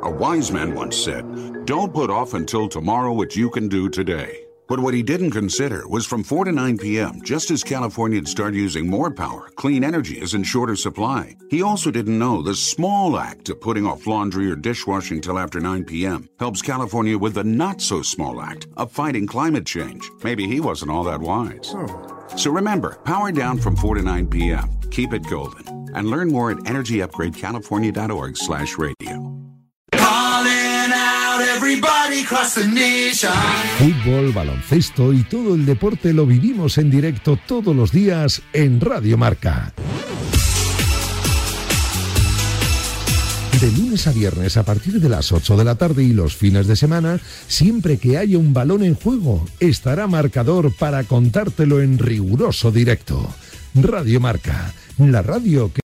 [0.03, 4.48] A wise man once said, Don't put off until tomorrow what you can do today.
[4.69, 8.53] But what he didn't consider was from 4 to 9 p.m., just as Californians start
[8.53, 11.37] using more power, clean energy is in shorter supply.
[11.49, 15.59] He also didn't know the small act of putting off laundry or dishwashing till after
[15.59, 16.29] 9 p.m.
[16.39, 20.11] helps California with the not so small act of fighting climate change.
[20.23, 21.73] Maybe he wasn't all that wise.
[21.75, 22.27] Oh.
[22.37, 24.69] So remember, power down from 4 to 9 p.m.
[24.91, 25.67] Keep it golden.
[25.95, 29.38] And learn more at energyupgradecalifornia.org slash radio.
[33.79, 39.19] Fútbol, baloncesto y todo el deporte lo vivimos en directo todos los días en Radio
[39.19, 39.75] Marca.
[43.61, 46.67] De lunes a viernes a partir de las 8 de la tarde y los fines
[46.69, 52.71] de semana, siempre que haya un balón en juego, estará marcador para contártelo en riguroso
[52.71, 53.29] directo.
[53.75, 55.77] Radio Marca, la radio que...